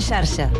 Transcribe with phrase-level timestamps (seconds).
[0.00, 0.50] xarxa.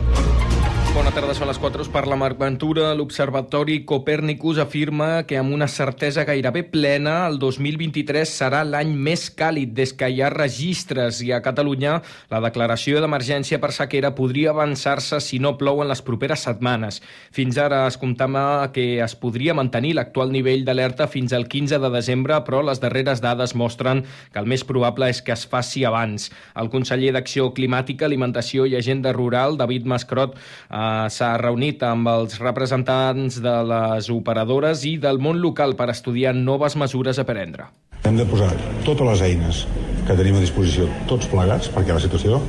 [0.90, 1.84] Bona tarda, són les 4.
[1.94, 8.26] Per la Marc Ventura, l'Observatori Copernicus afirma que amb una certesa gairebé plena el 2023
[8.26, 11.92] serà l'any més càlid des que hi ha registres i a Catalunya
[12.32, 16.98] la declaració d'emergència per sequera podria avançar-se si no plou en les properes setmanes.
[17.30, 21.92] Fins ara es comptava que es podria mantenir l'actual nivell d'alerta fins al 15 de
[21.94, 24.02] desembre, però les darreres dades mostren
[24.34, 26.32] que el més probable és que es faci abans.
[26.58, 30.34] El conseller d'Acció Climàtica, Alimentació i Agenda Rural, David Mascrot,
[30.80, 36.32] Eh, s'ha reunit amb els representants de les operadores i del món local per estudiar
[36.36, 37.66] noves mesures a prendre.
[38.08, 38.48] Hem de posar
[38.86, 39.64] totes les eines
[40.08, 42.40] que tenim a disposició tots plegats, perquè la situació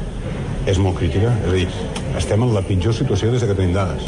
[0.70, 1.34] és molt crítica.
[1.44, 1.68] És a dir,
[2.22, 4.08] estem en la pitjor situació des que tenim dades.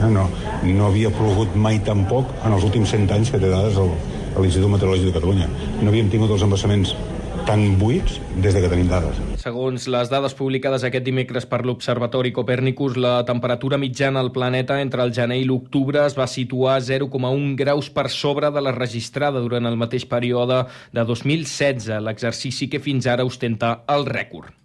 [0.00, 0.26] Eh, no,
[0.66, 4.70] no havia plogut mai tan poc en els últims 100 anys que té dades l'Institut
[4.72, 5.50] Meteorològic de Catalunya.
[5.82, 6.96] No havíem tingut els embassaments
[7.46, 9.18] tan buits des de que tenim dades.
[9.42, 15.02] Segons les dades publicades aquest dimecres per l'Observatori Copernicus, la temperatura mitjana al planeta entre
[15.02, 19.66] el gener i l'octubre es va situar 0,1 graus per sobre de la registrada durant
[19.66, 24.61] el mateix període de 2016, l'exercici que fins ara ostenta el rècord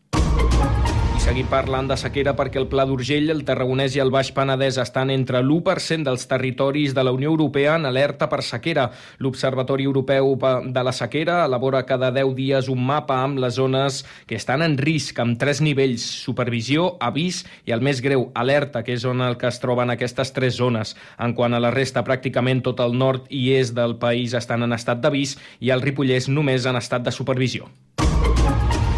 [1.28, 5.10] seguim parlant de sequera perquè el Pla d'Urgell, el Tarragonès i el Baix Penedès estan
[5.12, 8.86] entre l'1% dels territoris de la Unió Europea en alerta per sequera.
[9.20, 14.40] L'Observatori Europeu de la Sequera elabora cada 10 dies un mapa amb les zones que
[14.40, 19.04] estan en risc, amb tres nivells, supervisió, avís i el més greu, alerta, que és
[19.04, 20.96] on el que es troben aquestes tres zones.
[21.20, 24.80] En quant a la resta, pràcticament tot el nord i est del país estan en
[24.80, 27.68] estat d'avís i el Ripollès només en estat de supervisió.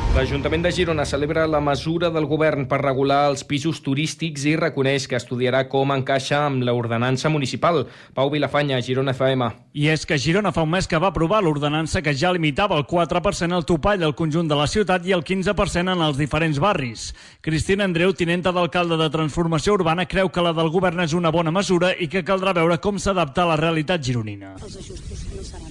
[0.09, 5.05] L'Ajuntament de Girona celebra la mesura del govern per regular els pisos turístics i reconeix
[5.07, 7.83] que estudiarà com encaixa amb l'ordenança municipal.
[8.17, 9.51] Pau Vilafanya, Girona FM.
[9.77, 12.87] I és que Girona fa un mes que va aprovar l'ordenança que ja limitava el
[12.89, 17.11] 4% al topall del conjunt de la ciutat i el 15% en els diferents barris.
[17.45, 21.53] Cristina Andreu, tinenta d'alcalde de Transformació Urbana, creu que la del govern és una bona
[21.53, 24.55] mesura i que caldrà veure com s'adapta a la realitat gironina.
[24.57, 25.68] Els ajustos no seran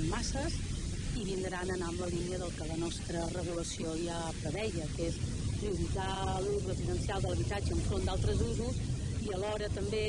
[1.69, 5.17] intentaran anar amb la línia del que la nostra regulació ja preveia, que és
[5.61, 8.81] prioritzar l'ús residencial de l'habitatge enfront d'altres usos
[9.27, 10.05] i alhora també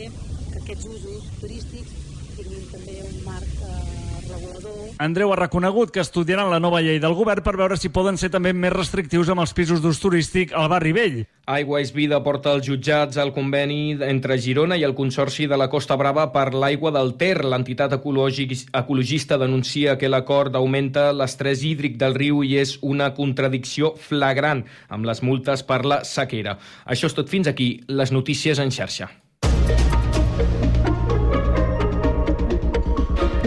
[0.52, 2.09] que aquests usos turístics
[2.40, 4.78] tinguin també un marc eh, regulador.
[5.00, 8.30] Andreu ha reconegut que estudiaran la nova llei del govern per veure si poden ser
[8.32, 11.20] també més restrictius amb els pisos d'ús turístic al barri vell.
[11.50, 15.70] Aigua és vida porta als jutjats el conveni entre Girona i el Consorci de la
[15.72, 17.44] Costa Brava per l'aigua del Ter.
[17.44, 24.66] L'entitat ecologista denuncia que l'acord augmenta l'estrès hídric del riu i és una contradicció flagrant
[24.90, 26.60] amb les multes per la sequera.
[26.86, 27.72] Això és tot fins aquí.
[27.88, 29.10] Les notícies en xarxa.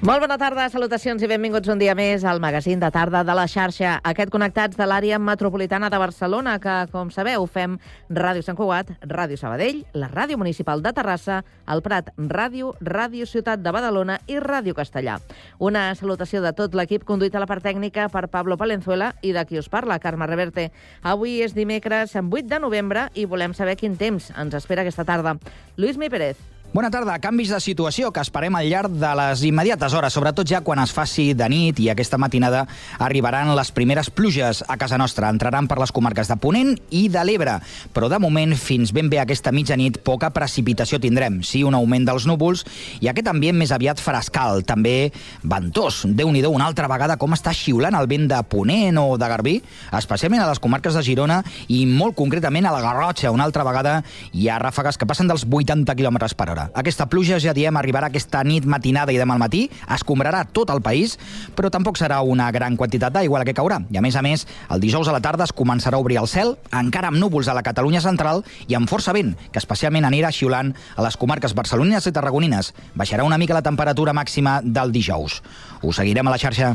[0.00, 3.42] Molt bona tarda, salutacions i benvinguts un dia més al magazín de tarda de la
[3.44, 3.98] xarxa.
[4.08, 7.74] Aquest connectats de l'àrea metropolitana de Barcelona, que, com sabeu, fem
[8.08, 13.60] Ràdio Sant Cugat, Ràdio Sabadell, la Ràdio Municipal de Terrassa, el Prat Ràdio, Ràdio Ciutat
[13.60, 15.18] de Badalona i Ràdio Castellà.
[15.58, 19.42] Una salutació de tot l'equip conduït a la part tècnica per Pablo Palenzuela i de
[19.44, 20.70] qui us parla, Carme Reverte.
[21.02, 25.36] Avui és dimecres 8 de novembre i volem saber quin temps ens espera aquesta tarda.
[25.76, 26.40] Lluís Mi Pérez.
[26.70, 27.16] Bona tarda.
[27.18, 30.92] Canvis de situació que esperem al llarg de les immediates hores, sobretot ja quan es
[30.94, 32.60] faci de nit i aquesta matinada
[33.02, 35.32] arribaran les primeres pluges a casa nostra.
[35.34, 37.56] Entraran per les comarques de Ponent i de l'Ebre,
[37.90, 41.40] però de moment, fins ben bé aquesta mitjanit, poca precipitació tindrem.
[41.42, 42.62] Sí, un augment dels núvols
[43.00, 45.10] i aquest ambient més aviat frescal, també
[45.42, 46.04] ventós.
[46.06, 49.56] déu nhi una altra vegada com està xiulant el vent de Ponent o de Garbí,
[49.90, 53.34] especialment a les comarques de Girona i molt concretament a la Garrotxa.
[53.34, 56.70] Una altra vegada hi ha ràfegues que passen dels 80 km per hora hora.
[56.74, 60.82] Aquesta pluja, ja diem, arribarà aquesta nit matinada i demà al matí, escombrarà tot el
[60.82, 61.16] país,
[61.56, 63.80] però tampoc serà una gran quantitat d'aigua la que caurà.
[63.90, 66.28] I a més a més, el dijous a la tarda es començarà a obrir el
[66.28, 70.32] cel, encara amb núvols a la Catalunya central i amb força vent, que especialment anirà
[70.32, 72.74] xiulant a les comarques barcelonines i tarragonines.
[72.94, 75.42] Baixarà una mica la temperatura màxima del dijous.
[75.82, 76.74] Us seguirem a la xarxa.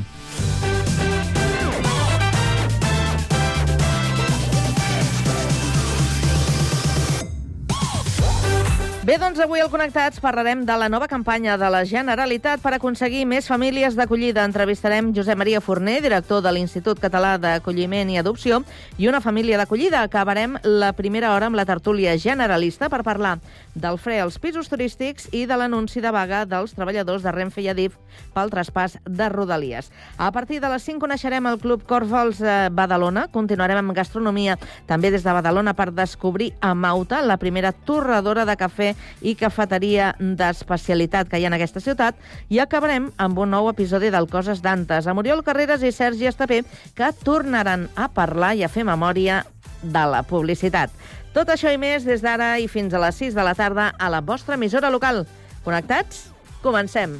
[9.06, 13.19] Bé, doncs avui al Connectats parlarem de la nova campanya de la Generalitat per aconseguir
[13.30, 14.42] més famílies d'acollida.
[14.50, 18.63] Entrevistarem Josep Maria Forner, director de l'Institut Català d'Acolliment i Adopció,
[18.98, 20.02] i una família d'acollida.
[20.02, 23.36] Acabarem la primera hora amb la tertúlia generalista per parlar
[23.75, 27.69] del fre als pisos turístics i de l'anunci de vaga dels treballadors de Renfe i
[27.69, 28.00] Adif
[28.34, 29.92] pel traspàs de Rodalies.
[30.18, 33.28] A partir de les 5 coneixerem el Club Corfals eh, Badalona.
[33.30, 34.58] Continuarem amb gastronomia
[34.90, 40.13] també des de Badalona per descobrir a Mauta, la primera torradora de cafè i cafeteria
[40.19, 42.19] d'especialitat que hi ha en aquesta ciutat
[42.50, 46.63] i acabarem amb un nou episodi del Coses d'Antes, amb Oriol Carreras i Sergi Estapé,
[46.95, 49.44] que tornaran a parlar i a fer memòria
[49.83, 50.92] de la publicitat.
[51.36, 54.09] Tot això i més des d'ara i fins a les 6 de la tarda a
[54.09, 55.25] la vostra emissora local.
[55.65, 56.30] Connectats?
[56.63, 57.19] Comencem.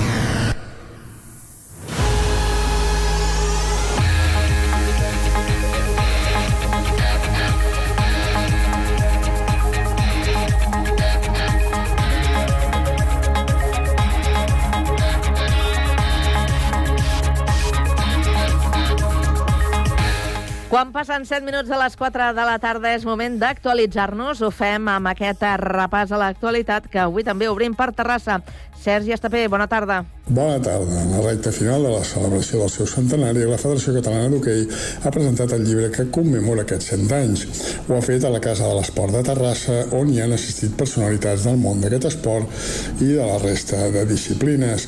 [21.21, 24.41] Passen 7 minuts de les 4 de la tarda és moment d'actualitzar-nos.
[24.41, 28.41] Ho fem amb aquest repàs a l'actualitat que avui també obrim per Terrassa.
[28.81, 30.01] Sergi Estapé, bona tarda.
[30.31, 31.01] Bona tarda.
[31.03, 34.61] En la recta final de la celebració del seu centenari, la Federació Catalana d'Hoquei
[35.03, 37.41] ha presentat el llibre que commemora aquests 100 anys.
[37.89, 41.43] Ho ha fet a la Casa de l'Esport de Terrassa, on hi han assistit personalitats
[41.49, 44.85] del món d'aquest esport i de la resta de disciplines.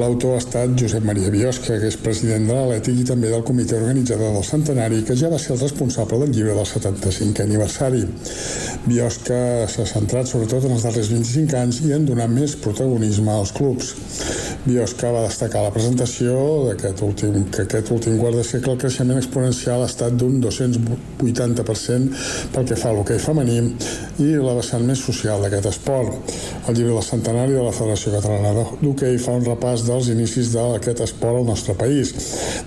[0.00, 3.76] L'autor ha estat Josep Maria Biosca, que és president de l'Atlètic i també del comitè
[3.82, 8.06] organitzador del centenari, que ja va ser el responsable del llibre del 75è aniversari.
[8.88, 13.52] Biosca s'ha centrat sobretot en els darrers 25 anys i en donar més protagonisme als
[13.52, 13.92] clubs.
[14.70, 16.34] Biosca va destacar la presentació
[16.68, 22.20] d'aquest últim, que aquest últim quart de segle el creixement exponencial ha estat d'un 280%
[22.54, 23.58] pel que fa a l'hoquei femení
[24.22, 26.32] i la vessant més social d'aquest esport.
[26.68, 31.02] El llibre del centenari de la Federació Catalana d'Hoquei fa un repàs dels inicis d'aquest
[31.08, 32.14] esport al nostre país,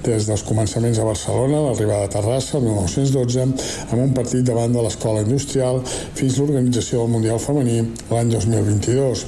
[0.04, 3.48] des dels començaments a Barcelona, l'arribada a Terrassa el 1912,
[3.90, 5.80] amb un partit davant de l'Escola Industrial,
[6.20, 7.80] fins l'organització del Mundial Femení
[8.12, 9.28] l'any 2022.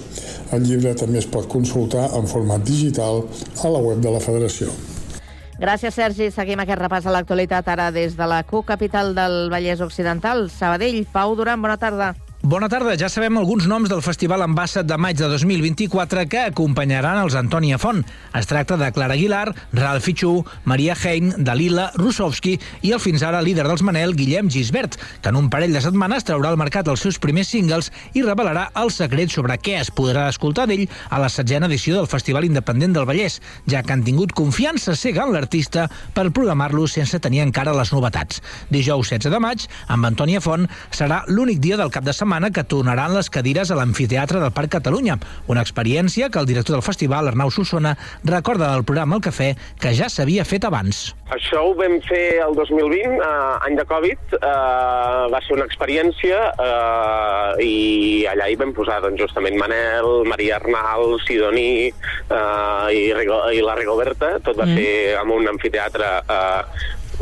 [0.53, 3.23] El llibre també es pot consultar en format digital
[3.63, 4.69] a la web de la Federació.
[5.55, 6.29] Gràcies, Sergi.
[6.35, 10.49] Seguim aquest repàs a l'actualitat ara des de la Q, capital del Vallès Occidental.
[10.51, 12.13] Sabadell, Pau Duran, bona tarda.
[12.45, 12.93] Bona tarda.
[12.93, 17.79] Ja sabem alguns noms del Festival Ambassat de maig de 2024 que acompanyaran els Antònia
[17.81, 18.03] Font.
[18.37, 22.53] Es tracta de Clara Aguilar, Ralph Fichú, Maria Hein, Dalila, Rusovski
[22.85, 26.27] i el fins ara líder dels Manel, Guillem Gisbert, que en un parell de setmanes
[26.27, 30.27] traurà al mercat els seus primers singles i revelarà el secret sobre què es podrà
[30.29, 34.37] escoltar d'ell a la setzena edició del Festival Independent del Vallès, ja que han tingut
[34.37, 38.45] confiança cega en l'artista per programar-lo sense tenir encara les novetats.
[38.69, 42.51] Dijous 16 de maig, amb Antònia Font, serà l'únic dia del cap de setmana setmana
[42.51, 45.15] que tornaran les cadires a l'amfiteatre del Parc Catalunya,
[45.47, 49.93] una experiència que el director del festival, Arnau Solsona, recorda del programa El Cafè, que
[49.95, 51.13] ja s'havia fet abans.
[51.31, 56.41] Això ho vam fer el 2020, eh, any de Covid, eh, va ser una experiència
[56.59, 63.39] eh, i allà hi vam posar doncs, justament Manel, Maria Arnal, Sidoní eh, i, Rigo,
[63.55, 64.75] i la Rigoberta, tot va mm.
[64.75, 66.61] ser amb un amfiteatre eh,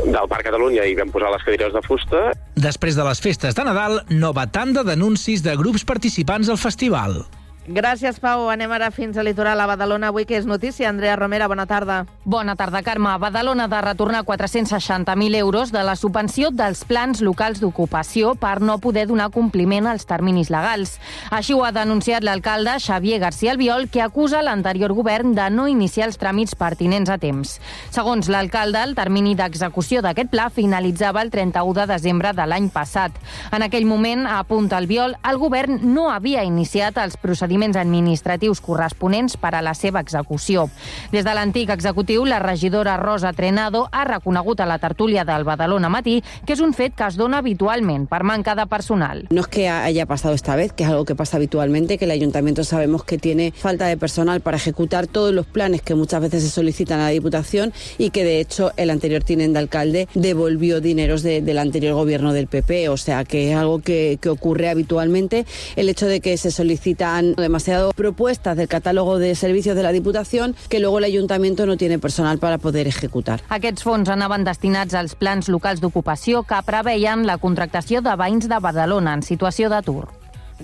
[0.02, 2.26] del Parc Catalunya i vam posar les cadires de fusta.
[2.58, 7.22] Després de les festes de Nadal, nova tanda d'anuncis de grups participants al festival.
[7.66, 8.50] Gràcies, Pau.
[8.52, 10.10] Anem ara fins a litoral a Badalona.
[10.10, 10.90] Avui que és notícia.
[10.90, 12.04] Andrea Romera, bona tarda.
[12.24, 13.08] Bona tarda, Carme.
[13.18, 18.76] Badalona ha de retornar 460.000 euros de la subvenció dels plans locals d'ocupació per no
[18.84, 20.98] poder donar compliment als terminis legals.
[21.30, 26.10] Així ho ha denunciat l'alcalde Xavier García Albiol, que acusa l'anterior govern de no iniciar
[26.10, 27.56] els tràmits pertinents a temps.
[27.88, 33.16] Segons l'alcalde, el termini d'execució d'aquest pla finalitzava el 31 de desembre de l'any passat.
[33.56, 39.36] En aquell moment, apunta Albiol, el govern no havia iniciat els procediments procediments administratius corresponents
[39.38, 40.68] per a la seva execució.
[41.12, 45.88] Des de l'antic executiu, la regidora Rosa Trenado ha reconegut a la tertúlia del Badalona
[45.88, 49.26] Matí que és un fet que es dona habitualment per manca de personal.
[49.30, 52.10] No es que haya pasado esta vez, que es algo que pasa habitualmente, que el
[52.10, 56.42] ayuntamiento sabemos que tiene falta de personal para ejecutar todos los planes que muchas veces
[56.42, 61.22] se solicitan a la Diputación y que de hecho el anterior tinente alcalde devolvió dineros
[61.22, 65.46] de, del anterior gobierno del PP, o sea que es algo que, que ocurre habitualmente.
[65.76, 70.56] El hecho de que se solicitan demasiado propuestas del catálogo de servicios de la Diputación
[70.68, 73.42] que luego el ayuntamiento no tiene personal para poder ejecutar.
[73.50, 78.60] Aquests fons anaven destinats als plans locals d'ocupació que preveien la contractació de veïns de
[78.64, 80.08] Badalona en situació d'atur.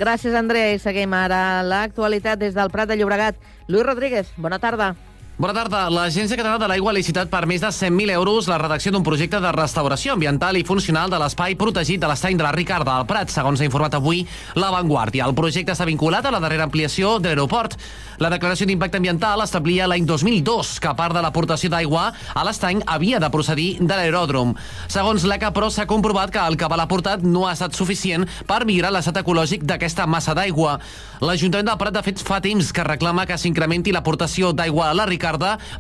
[0.01, 0.73] Gràcies, Andrea.
[0.73, 3.37] I seguim ara l'actualitat des del Prat de Llobregat.
[3.69, 4.95] Lluís Rodríguez, bona tarda.
[5.41, 5.87] Bona tarda.
[5.89, 9.39] L'Agència Catalana de l'Aigua ha licitat per més de 100.000 euros la redacció d'un projecte
[9.41, 13.33] de restauració ambiental i funcional de l'espai protegit de l'estany de la Ricarda al Prat,
[13.33, 14.21] segons ha informat avui
[14.61, 15.25] La Vanguardia.
[15.25, 17.79] El projecte està vinculat a la darrera ampliació de l'aeroport.
[18.21, 23.17] La declaració d'impacte ambiental establia l'any 2002 que part de l'aportació d'aigua a l'estany havia
[23.17, 24.53] de procedir de l'aeròdrom.
[24.93, 28.93] Segons l'ECA, però, s'ha comprovat que el cabal aportat no ha estat suficient per millorar
[28.93, 30.77] l'estat ecològic d'aquesta massa d'aigua.
[31.25, 35.09] L'Ajuntament del Prat, de fet, fa temps que reclama que s'incrementi l'aportació d'aigua a la
[35.09, 35.30] Ricarda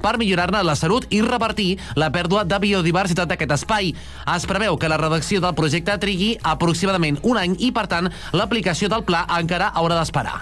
[0.02, 3.95] per millorar-ne la salut i revertir la pèrdua de biodiversitat d'aquest espai.
[4.37, 8.88] Es preveu que la redacció del projecte trigui aproximadament un any i, per tant, l'aplicació
[8.92, 10.40] del pla encara haurà d'esperar.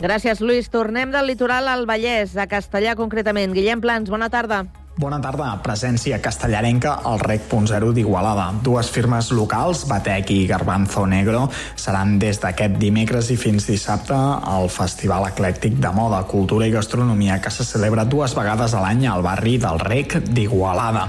[0.00, 0.70] Gràcies, Lluís.
[0.72, 3.52] Tornem del litoral al Vallès, a Castellà concretament.
[3.52, 4.64] Guillem Plans, bona tarda.
[5.00, 5.46] Bona tarda.
[5.64, 8.50] Presència castellarenca al REC.0 d'Igualada.
[8.60, 14.68] Dues firmes locals, Batec i Garbanzo Negro, seran des d'aquest dimecres i fins dissabte al
[14.68, 19.24] Festival Eclèctic de Moda, Cultura i Gastronomia que se celebra dues vegades a l'any al
[19.24, 21.06] barri del REC d'Igualada.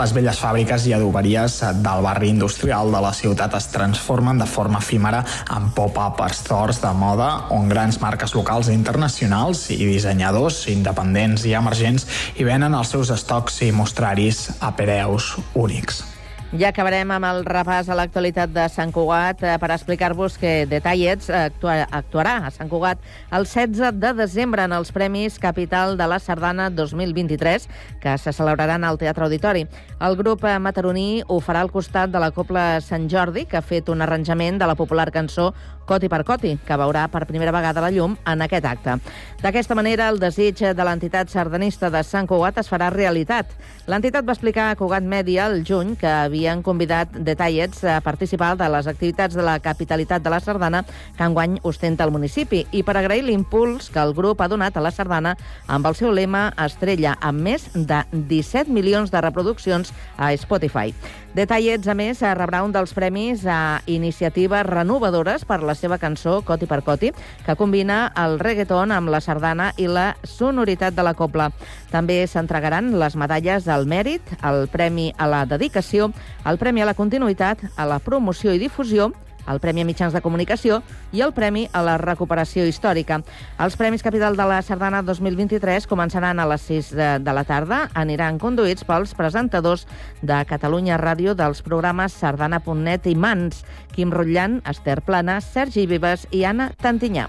[0.00, 4.82] Les velles fàbriques i adoberies del barri industrial de la ciutat es transformen de forma
[4.82, 5.22] efímera
[5.54, 11.54] en pop-up stores de moda on grans marques locals i internacionals i dissenyadors independents i
[11.54, 16.17] emergents hi venen els seus estocs i mostraris a preus únics.
[16.48, 21.28] Ja acabarem amb el repàs a l'actualitat de Sant Cugat eh, per explicar-vos que Detallets
[21.28, 23.02] actua actuarà a Sant Cugat
[23.36, 27.68] el 16 de desembre en els Premis Capital de la Sardana 2023
[28.00, 29.66] que se celebraran al Teatre Auditori.
[30.00, 33.92] El grup mataroní ho farà al costat de la Copla Sant Jordi, que ha fet
[33.92, 35.52] un arranjament de la popular cançó
[35.88, 38.98] Coti per Coti, que veurà per primera vegada la llum en aquest acte.
[39.40, 43.54] D'aquesta manera, el desig de l'entitat sardanista de Sant Cugat es farà realitat.
[43.88, 48.68] L'entitat va explicar a Cugat Mèdia el juny que havien convidat Detallets a participar de
[48.70, 50.84] les activitats de la capitalitat de la Sardana
[51.16, 54.84] que enguany ostenta el municipi i per agrair l'impuls que el grup ha donat a
[54.84, 55.34] la Sardana
[55.66, 60.94] amb el seu lema Estrella, amb més de 17 milions de reproduccions a Spotify.
[61.36, 66.66] Detallets, a més, rebrà un dels premis a iniciatives renovadores per la seva cançó Coti
[66.66, 67.12] per Coti,
[67.44, 71.50] que combina el reggaeton amb la sardana i la sonoritat de la copla.
[71.92, 76.10] També s'entregaran les medalles al mèrit, el premi a la dedicació,
[76.48, 79.12] el premi a la continuïtat, a la promoció i difusió,
[79.46, 80.80] el Premi a Mitjans de Comunicació
[81.12, 83.20] i el Premi a la Recuperació Històrica.
[83.62, 87.84] Els Premis Capital de la Sardana 2023 començaran a les 6 de, de la tarda.
[87.98, 89.86] Aniran conduïts pels presentadors
[90.22, 93.64] de Catalunya Ràdio dels programes Sardana.net i Mans,
[93.94, 97.28] Quim Rotllan, Esther Plana, Sergi Vives i Anna Tantinyà.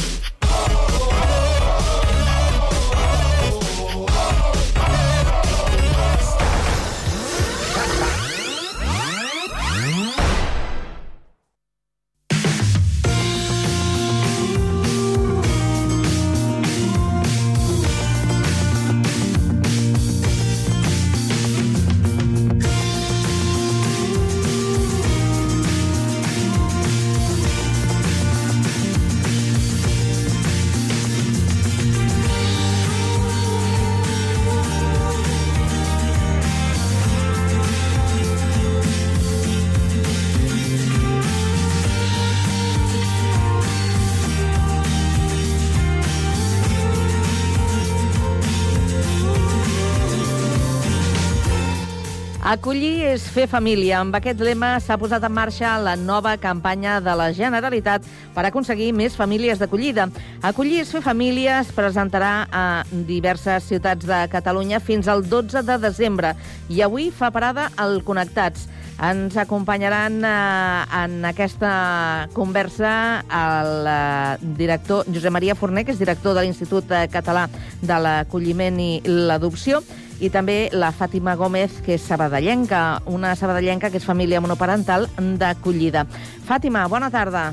[52.41, 53.99] Acollir és fer família.
[54.01, 58.87] Amb aquest lema s'ha posat en marxa la nova campanya de la Generalitat per aconseguir
[58.97, 60.07] més famílies d'acollida.
[60.41, 65.77] Acollir és fer família es presentarà a diverses ciutats de Catalunya fins al 12 de
[65.85, 66.33] desembre
[66.67, 68.65] i avui fa parada al Connectats.
[69.01, 76.33] Ens acompanyaran eh, en aquesta conversa el eh, director Josep Maria Forner, que és director
[76.33, 77.47] de l'Institut eh, Català
[77.81, 79.85] de l'Acolliment i l'Adopció,
[80.21, 86.05] i també la Fàtima Gómez, que és sabadellenca, una sabadellenca que és família monoparental d'acollida.
[86.45, 87.49] Fàtima, bona tarda.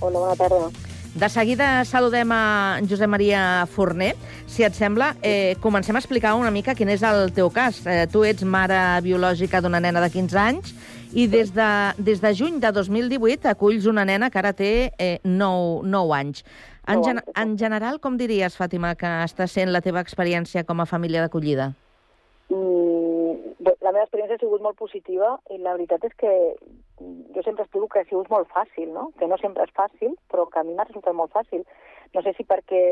[0.00, 0.70] Hola, bona tarda.
[1.10, 4.14] De seguida saludem a Josep Maria Forner.
[4.46, 7.82] Si et sembla, eh, comencem a explicar una mica quin és el teu cas.
[7.84, 10.72] Eh, tu ets mare biològica d'una nena de 15 anys
[11.12, 15.18] i des de, des de juny de 2018 aculls una nena que ara té eh,
[15.24, 16.44] 9, 9 anys.
[16.86, 20.86] En, gen en general, com diries, Fàtima, que està sent la teva experiència com a
[20.86, 21.72] família d'acollida?
[22.50, 26.32] Mm, bé, la meva experiència ha sigut molt positiva i la veritat és que
[27.34, 29.12] jo sempre explico que ha sigut molt fàcil, no?
[29.18, 31.62] que no sempre és fàcil, però que a mi m'ha resultat molt fàcil.
[32.14, 32.82] No sé si perquè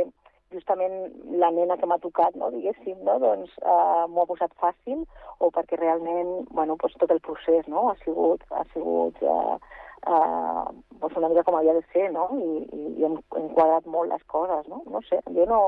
[0.54, 0.94] justament
[1.42, 5.02] la nena que m'ha tocat, no, diguéssim, no, doncs uh, m'ho ha posat fàcil
[5.44, 9.58] o perquè realment, bueno, doncs tot el procés, no, ha sigut, ha sigut uh,
[10.06, 10.64] uh,
[11.02, 14.14] doncs una mica com havia de ser, no, i, i, i hem, hem quadrat molt
[14.14, 15.60] les coses, no, no sé, jo no,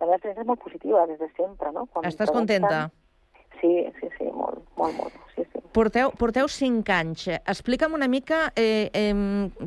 [0.00, 1.86] la meva experiència és molt positiva des de sempre, no.
[1.92, 2.88] Quan Estàs contenta?
[3.64, 5.60] Sí, sí, sí, molt, molt, molt, sí, sí.
[5.72, 7.22] Porteu, porteu cinc anys.
[7.48, 9.14] Explica'm una mica eh, eh,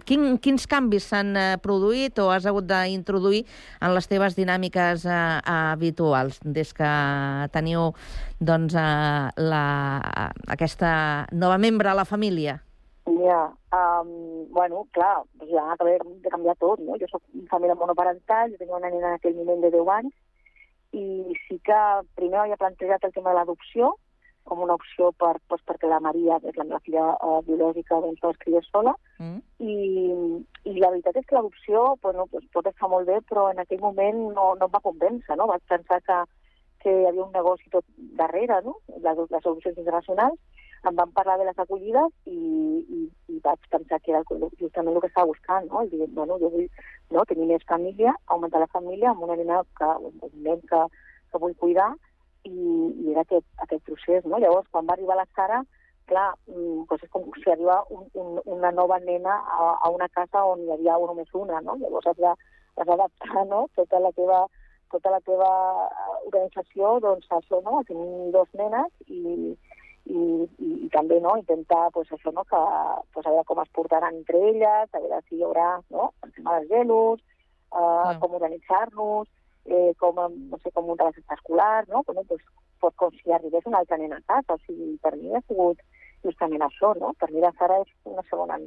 [0.05, 3.41] quin, quins canvis s'han eh, produït o has hagut d'introduir
[3.81, 5.17] en les teves dinàmiques eh,
[5.49, 6.91] habituals des que
[7.55, 7.89] teniu
[8.37, 9.65] doncs, eh, la,
[10.53, 10.91] aquesta
[11.33, 12.59] nova membre a la família.
[13.07, 13.41] Ja,
[13.73, 17.01] um, bueno, clar, ja acabé de canviar tot, no?
[17.01, 20.13] Jo soc família monoparental, jo tenia una nena en aquell moment de 10 anys,
[20.97, 21.79] i sí que
[22.19, 23.93] primer havia plantejat el tema de l'adopció
[24.47, 27.99] com una opció per, doncs, perquè la Maria, que és la meva filla uh, biològica,
[28.03, 28.93] doncs, no es criés sola.
[29.19, 29.41] Mm.
[29.59, 29.75] I,
[30.71, 33.83] I la veritat és que l'adopció bueno, doncs, pot estar molt bé, però en aquell
[33.83, 35.35] moment no, no em va convèncer.
[35.35, 35.49] No?
[35.51, 36.21] Vaig pensar que,
[36.83, 37.85] que hi havia un negoci tot
[38.21, 38.77] darrere, no?
[38.95, 40.39] les, les adopcions internacionals.
[40.85, 42.99] Em van parlar de les acollides i, i,
[43.33, 44.23] i vaig pensar que era
[44.59, 45.69] justament el que estava buscant.
[45.71, 45.83] No?
[45.83, 46.67] I dir, bueno, jo vull
[47.15, 47.25] no?
[47.25, 50.83] tenir més família, augmentar la família amb una nena que, un nen que,
[51.31, 51.89] que vull cuidar
[52.45, 54.25] i, i era aquest, aquest procés.
[54.25, 54.39] No?
[54.43, 55.63] Llavors, quan va arribar la Sara,
[56.07, 60.45] clar, doncs és com si arriba un, un, una nova nena a, a una casa
[60.53, 61.75] on hi havia només una, no?
[61.81, 63.65] Llavors has d'adaptar no?
[63.75, 64.45] tota la teva
[64.91, 65.49] tota la teva
[66.25, 67.79] organització doncs, això, no?
[67.79, 69.51] a tenir dos nenes i,
[70.07, 71.35] i, i, i també no?
[71.39, 72.43] intentar pues, això, no?
[72.49, 72.61] que,
[73.13, 76.11] pues, a veure com es portaran entre elles, a veure si hi haurà no?
[76.25, 78.15] el tema dels gelos, eh, ah.
[78.21, 79.27] com organitzar-nos,
[79.67, 82.03] eh, com, no sé, com muntar les escolars, no?
[82.07, 82.41] Bueno, pues,
[82.79, 84.55] pues, com si arribés una altra nena a casa.
[84.55, 85.81] O sigui, per mi ha sigut
[86.23, 87.13] justament això, no?
[87.19, 88.59] Per mi la Sara és una segona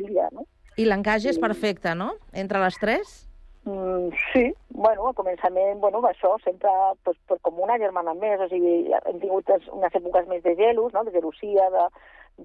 [0.00, 0.46] filla, no?
[0.76, 3.16] I l'encaix és perfecte, no?, entre les tres?
[3.66, 6.70] Mm, sí, bueno, al començament, bueno, això, sempre
[7.02, 10.92] pues, pues, com una germana més, o sigui, hem tingut unes èpoques més de gelos,
[10.94, 11.86] no?, de gelosia, de,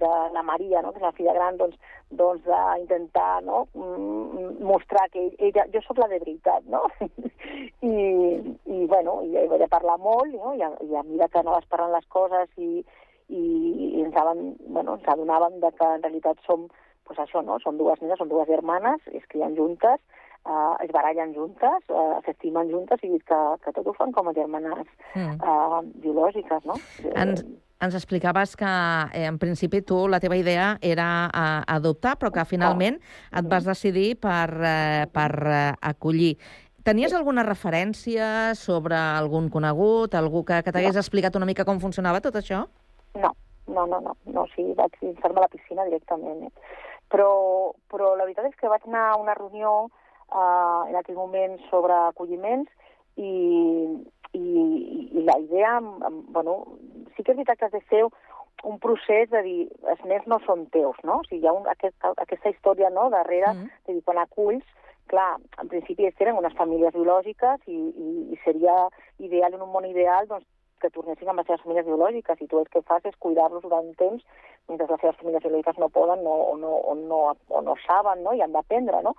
[0.02, 1.78] de la Maria, no?, que és la filla gran, doncs,
[2.10, 3.68] doncs d'intentar no?
[3.78, 6.88] Mm, mostrar que ella, jo sóc la de veritat, no?
[7.92, 7.94] I,
[8.66, 10.56] i bueno, i vaig parlar molt, no?
[10.58, 12.72] I a, i a mesura que anaves parlant les coses i,
[13.30, 13.44] i,
[13.92, 16.66] i ens, aven, bueno, ens adonàvem de que en realitat som,
[17.06, 17.60] pues això, no?
[17.62, 20.02] Són dues nenes, són dues germanes, es crien juntes,
[20.46, 24.36] eh, es barallen juntes, eh, s'estimen juntes i que, que tot ho fan com a
[24.38, 25.36] germanes mm.
[25.38, 26.78] eh, biològiques, no?
[27.12, 27.44] Ens,
[27.82, 28.72] ens explicaves que,
[29.14, 33.00] eh, en principi, tu, la teva idea era eh, adoptar, però que finalment
[33.32, 35.62] et vas decidir per, eh, per eh,
[35.94, 36.36] acollir.
[36.82, 41.04] Tenies alguna referència sobre algun conegut, algú que, que t'hagués no.
[41.04, 42.64] explicat una mica com funcionava tot això?
[43.14, 43.36] No,
[43.68, 46.48] no, no, no, no sí, vaig llançar-me a la piscina directament.
[46.48, 46.80] Eh?
[47.14, 47.30] Però,
[47.92, 49.92] però la veritat és que vaig anar a una reunió
[50.32, 52.72] eh, en aquell moment sobre acolliments
[53.18, 53.32] i,
[54.34, 54.44] i,
[55.12, 55.80] i la idea,
[56.36, 56.62] bueno,
[57.16, 58.06] sí que és veritat que has de fer
[58.64, 61.20] un procés de dir, els nens no són teus, no?
[61.22, 63.84] O sigui, hi ha un, aquest, aquesta història no, darrere, mm.
[63.88, 64.66] de dir, quan aculls,
[65.12, 68.76] clar, en principi tenen unes famílies biològiques i, i, i seria
[69.20, 70.48] ideal, en un món ideal, doncs,
[70.82, 73.86] que tornessin amb les seves famílies biològiques i tu el que fas és cuidar-los durant
[73.86, 74.24] un temps
[74.70, 78.24] mentre les seves famílies biològiques no poden no, o, no, o, no, o no saben
[78.26, 78.34] no?
[78.34, 79.14] i han d'aprendre, no?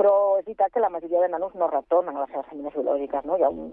[0.00, 3.26] Però és veritat que la majoria de nanos no retornen a les seves famílies biològiques,
[3.28, 3.36] no?
[3.36, 3.66] Hi ha un,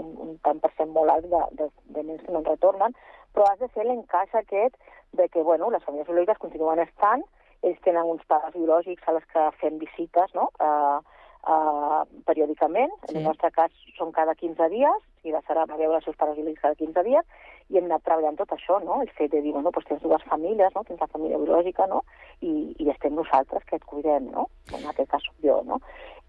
[0.00, 2.96] un, un tant per cent molt alt de, de, de nens que no en retornen,
[3.36, 4.78] però has de fer l'encaix aquest
[5.20, 7.26] de que, bueno, les famílies biològiques continuen estant,
[7.60, 11.02] ells tenen uns pares biològics a les que fem visites, no?, uh,
[11.44, 13.12] uh, periòdicament, sí.
[13.12, 16.16] en el nostre cas són cada 15 dies, i la Sara va veure els seus
[16.16, 17.28] pares biològics cada 15 dies,
[17.68, 19.00] i hem anat treballant tot això, no?
[19.02, 20.84] El fet de dir, bueno, doncs tens dues famílies, no?
[20.86, 22.02] Tens la família biològica, no?
[22.40, 24.46] I, i estem nosaltres que et cuidem, no?
[24.72, 25.80] En aquest cas soc jo, no?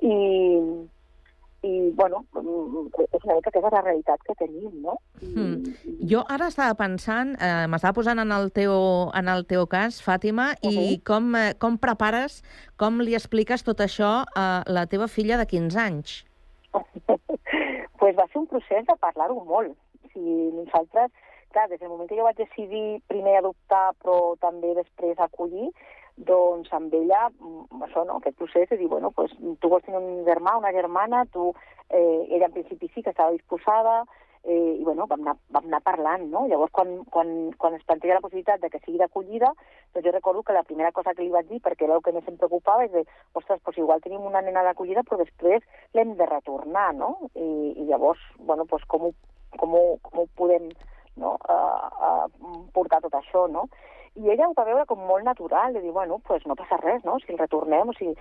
[0.01, 0.15] I,
[1.67, 4.97] i bueno, és una mica aquesta és la realitat que tenim, no?
[5.21, 5.75] Mm.
[6.09, 8.73] Jo ara estava pensant, eh, m'estava posant en el, teu,
[9.17, 10.87] en el teu cas, Fàtima, uh -huh.
[10.93, 12.43] i com, eh, com prepares,
[12.77, 16.25] com li expliques tot això a la teva filla de 15 anys?
[17.99, 19.77] pues va ser un procés de parlar-ho molt.
[20.03, 21.11] O sigui, nosaltres,
[21.57, 25.71] clar, des del moment que jo vaig decidir primer adoptar, però també després acollir,
[26.17, 29.97] doncs amb ella, mm, això, no?, aquest procés de dir, bueno, pues, tu vols tenir
[29.97, 31.53] un germà, una germana, tu,
[31.89, 34.03] eh, ella en principi sí que estava disposada,
[34.43, 36.47] eh, i bueno, vam anar, vam anar parlant, no?
[36.47, 39.49] Llavors, quan, quan, quan es planteja la possibilitat de que sigui d'acollida,
[39.93, 42.13] doncs jo recordo que la primera cosa que li vaig dir, perquè era el que
[42.13, 46.15] més em preocupava, és de, ostres, doncs igual tenim una nena d'acollida, però després l'hem
[46.15, 47.29] de retornar, no?
[47.35, 49.13] I, i llavors, bueno, doncs com ho,
[49.57, 50.69] com ho, com ho podem
[51.17, 51.35] no?
[51.49, 53.67] uh, uh, portar tot això, no?
[54.17, 57.03] I ella ho va veure com molt natural, de dir, bueno, pues no passa res,
[57.05, 57.19] no?
[57.21, 58.15] Si el retornem, o sigui,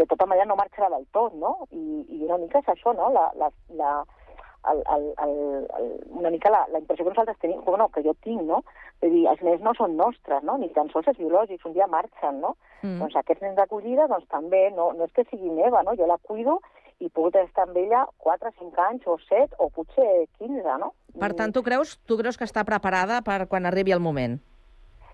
[0.00, 1.54] de tota manera no marxarà del tot, no?
[1.72, 3.08] I, i una mica és això, no?
[3.14, 3.92] La, la, la,
[4.72, 5.32] el, el, el,
[5.78, 5.88] el,
[6.20, 8.60] una mica la, la impressió que nosaltres tenim, bueno, que jo tinc, no?
[9.00, 10.58] De dir, els nens no són nostres, no?
[10.60, 12.56] Ni tan sols els biològics, un dia marxen, no?
[12.82, 12.98] Mm.
[13.00, 15.96] Doncs aquests nens d'acollida, doncs també, no, no és que sigui meva, no?
[15.96, 16.58] Jo la cuido
[17.00, 20.92] i puc estar amb ella 4, 5 anys o 7 o potser 15, no?
[21.18, 24.38] Per tant, tu creus, tu creus que està preparada per quan arribi el moment?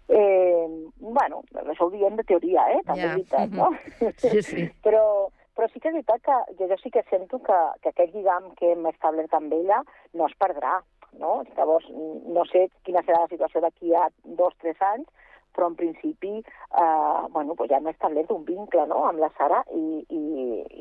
[0.08, 0.66] Eh,
[0.98, 2.80] bueno, això ho diem de teoria, eh?
[2.84, 3.06] També Ja.
[3.08, 3.70] és veritat, no?
[4.20, 4.66] Sí, sí.
[4.84, 8.14] però, però sí que és veritat que jo, jo sí que sento que, que aquest
[8.14, 10.80] lligam que hem establert amb ella no es perdrà,
[11.20, 11.42] no?
[11.56, 15.08] Llavors, no sé quina serà la situació d'aquí a dos, tres anys,
[15.54, 19.04] però en principi eh, bueno, pues ja hem establert un vincle no?
[19.08, 20.24] amb la Sara i, i,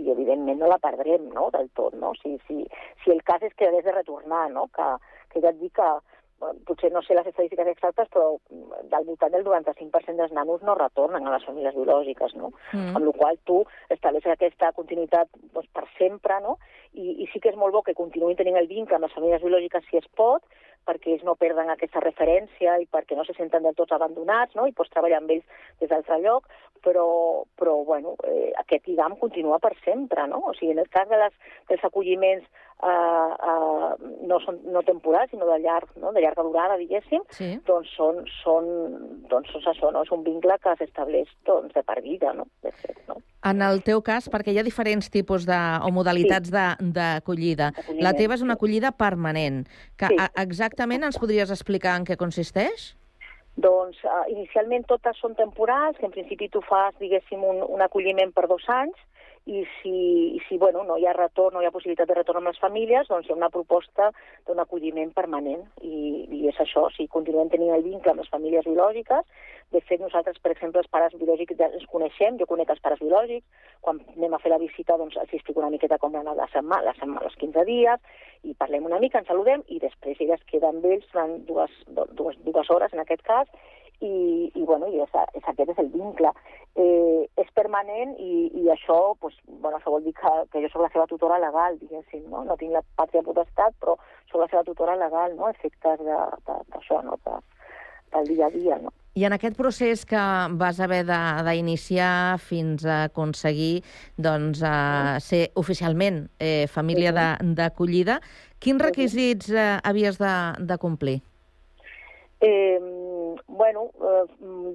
[0.04, 1.50] i evidentment no la perdrem no?
[1.54, 1.96] del tot.
[2.00, 2.14] No?
[2.22, 2.66] Si, si,
[3.04, 4.68] si el cas és que hagués de retornar, no?
[4.74, 4.90] que,
[5.34, 5.92] que ja et dic que
[6.66, 8.38] potser no sé les estadístiques exactes, però
[8.92, 12.52] del voltant del 95% dels nanos no retornen a les famílies biològiques, no?
[12.74, 12.96] Mm.
[12.98, 13.62] Amb la qual tu
[13.94, 16.58] estableixes aquesta continuïtat doncs, per sempre, no?
[16.94, 19.44] I, I sí que és molt bo que continuïn tenint el vincle amb les famílies
[19.44, 20.44] biològiques si es pot,
[20.86, 24.67] perquè ells no perden aquesta referència i perquè no se senten del tot abandonats, no?
[24.67, 25.46] i pots treballar amb ells
[25.80, 26.48] des d'altre lloc,
[26.84, 27.08] però,
[27.56, 30.41] però bueno, eh, aquest lligam continua per sempre, no?
[30.52, 31.34] O sigui, en el cas de les,
[31.69, 32.43] dels acolliments
[32.84, 36.12] eh, eh, no són no temporals, sinó de, llarg, no?
[36.12, 37.54] de llarga durada, diguéssim, Sí.
[37.67, 38.67] doncs són, són,
[39.32, 40.04] doncs és això, no?
[40.04, 42.48] és un vincle que s'estableix doncs, de per vida, no?
[42.63, 43.00] de fet.
[43.08, 43.22] No?
[43.43, 47.72] En el teu cas, perquè hi ha diferents tipus de, o modalitats de d'acollida.
[48.00, 49.65] La teva és una acollida permanent.
[50.00, 50.15] Que, Sí.
[50.19, 50.73] a, exactament
[51.10, 52.92] ens podries explicar en què consisteix?
[53.64, 58.34] Doncs uh, inicialment totes són temporals, que en principi tu fas, diguéssim, un, un acolliment
[58.34, 58.98] per dos anys,
[59.45, 62.39] i si, i si bueno, no hi ha retorn, no hi ha possibilitat de retorn
[62.39, 64.12] amb les famílies, doncs hi ha una proposta
[64.47, 65.65] d'un acolliment permanent.
[65.84, 69.27] I, I és això, si continuem tenint el vincle amb les famílies biològiques,
[69.73, 73.67] de fet, nosaltres, per exemple, els pares biològics ens coneixem, jo conec els pares biològics,
[73.82, 76.47] quan anem a fer la visita, doncs els explico una miqueta com va anar la
[76.53, 80.38] setmana, la setmana, els 15 dies, i parlem una mica, ens saludem, i després ella
[80.38, 83.49] es queda amb ells durant dues, dues, dues hores, en aquest cas,
[84.04, 86.32] i, i, bueno, i és, és, aquest és el vincle.
[86.76, 90.82] Eh, és permanent i, i això, pues, bueno, això vol dir que, que jo sóc
[90.86, 92.44] la seva tutora legal, diguéssim, no?
[92.48, 93.96] No tinc la pàtria potestat, però
[94.32, 95.52] sóc la seva tutora legal, no?
[95.54, 97.20] Efectes d'això, no?
[97.26, 97.38] De,
[98.13, 98.92] del dia a dia, no?
[99.13, 100.22] I en aquest procés que
[100.58, 103.84] vas haver de- d'iniciar fins a aconseguir
[104.18, 108.18] doncs, a ser oficialment eh, família d'acollida,
[108.58, 110.34] quins requisits eh, havies de,
[110.66, 111.20] de complir?
[112.45, 112.77] Eh,
[113.47, 114.25] bueno, eh,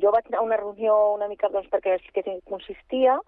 [0.00, 3.18] jo vaig anar a una reunió una mica doncs, perquè en què consistia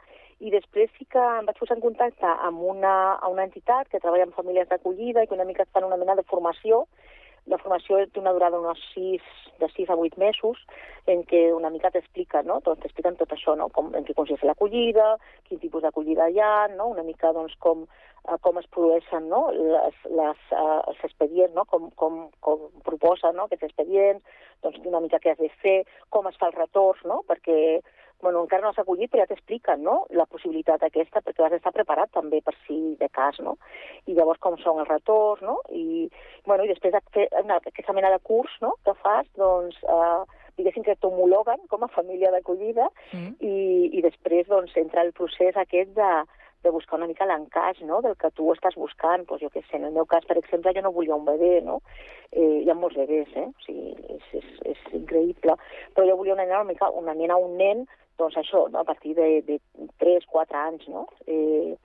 [0.40, 2.94] i després sí que em vaig posar en contacte amb una,
[3.28, 6.24] una entitat que treballa amb famílies d'acollida i que una mica fan una mena de
[6.32, 6.86] formació.
[7.48, 10.60] La formació té una durada d'uns 6, de 6 a 8 mesos,
[11.08, 12.60] en què una mica t'explica, no?
[12.66, 13.70] T'expliquen tot això, no?
[13.74, 15.14] Com, en què consisteix l'acollida,
[15.48, 16.90] quin tipus d'acollida hi ha, no?
[16.94, 17.86] Una mica, doncs, com,
[18.28, 19.46] eh, com es produeixen no?
[19.56, 21.64] les, les, uh, els expedients, no?
[21.70, 23.48] com, com, com proposen no?
[23.48, 25.78] aquests expedients, doncs una mica què has de fer,
[26.10, 27.22] com es fa el retorn, no?
[27.28, 27.80] perquè
[28.22, 30.04] bueno, encara no has acollit, però ja t'expliquen no?
[30.16, 33.56] la possibilitat aquesta, perquè has d'estar preparat també per si de cas, no?
[34.06, 35.60] I llavors com són els retorns, no?
[35.70, 36.10] I,
[36.46, 38.74] bueno, i després de fer una, aquesta mena de curs no?
[38.84, 43.32] que fas, doncs, eh, diguéssim que t'homologuen com a família d'acollida Mm.
[43.40, 43.56] i,
[43.98, 46.10] i després doncs, entra el procés aquest de,
[46.62, 48.00] de buscar una mica l'encaix no?
[48.02, 49.24] del que tu estàs buscant.
[49.26, 51.60] Pues, jo què sé, en el meu cas, per exemple, jo no volia un bebè,
[51.64, 51.80] no?
[52.30, 53.48] Eh, hi ha molts bebès, eh?
[53.48, 55.56] O sigui, és, és, és increïble.
[55.96, 57.86] Però jo volia una nena, una, mica, una nena un nen,
[58.20, 58.82] doncs això, no?
[58.82, 59.58] a partir de, de
[60.02, 61.06] 3-4 anys, no?
[61.26, 61.76] Eh,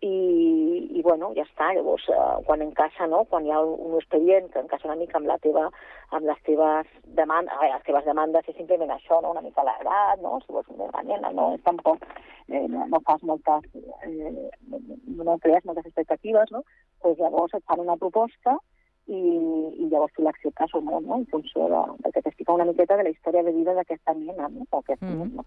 [0.00, 1.70] i, i bueno, ja està.
[1.76, 3.24] Llavors, eh, quan encaixa, no?
[3.28, 5.66] quan hi ha un expedient que encaixa una mica amb, la teva,
[6.16, 6.88] amb les teves
[7.20, 9.34] demandes, a veure, les teves demandes és simplement això, no?
[9.36, 10.38] una mica l'edat, no?
[10.44, 12.04] si vols una nena, no, és tampoc,
[12.48, 13.68] eh, no, no fas moltes,
[14.08, 14.48] eh,
[15.20, 16.64] no crees moltes expectatives, no?
[17.04, 18.56] pues llavors et fan una proposta
[19.10, 19.20] i,
[19.82, 21.18] i llavors tu l'acceptes o no, no?
[21.18, 24.46] en funció de, de que t'explica una miqueta de la història de vida d'aquesta nena,
[24.48, 24.66] no?
[24.70, 25.46] o aquest mm.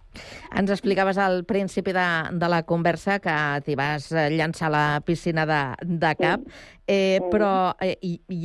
[0.60, 2.08] Ens explicaves al principi de,
[2.39, 6.58] de la conversa que t'hi vas llançar a la piscina de, de cap, sí.
[6.88, 7.95] eh, però eh,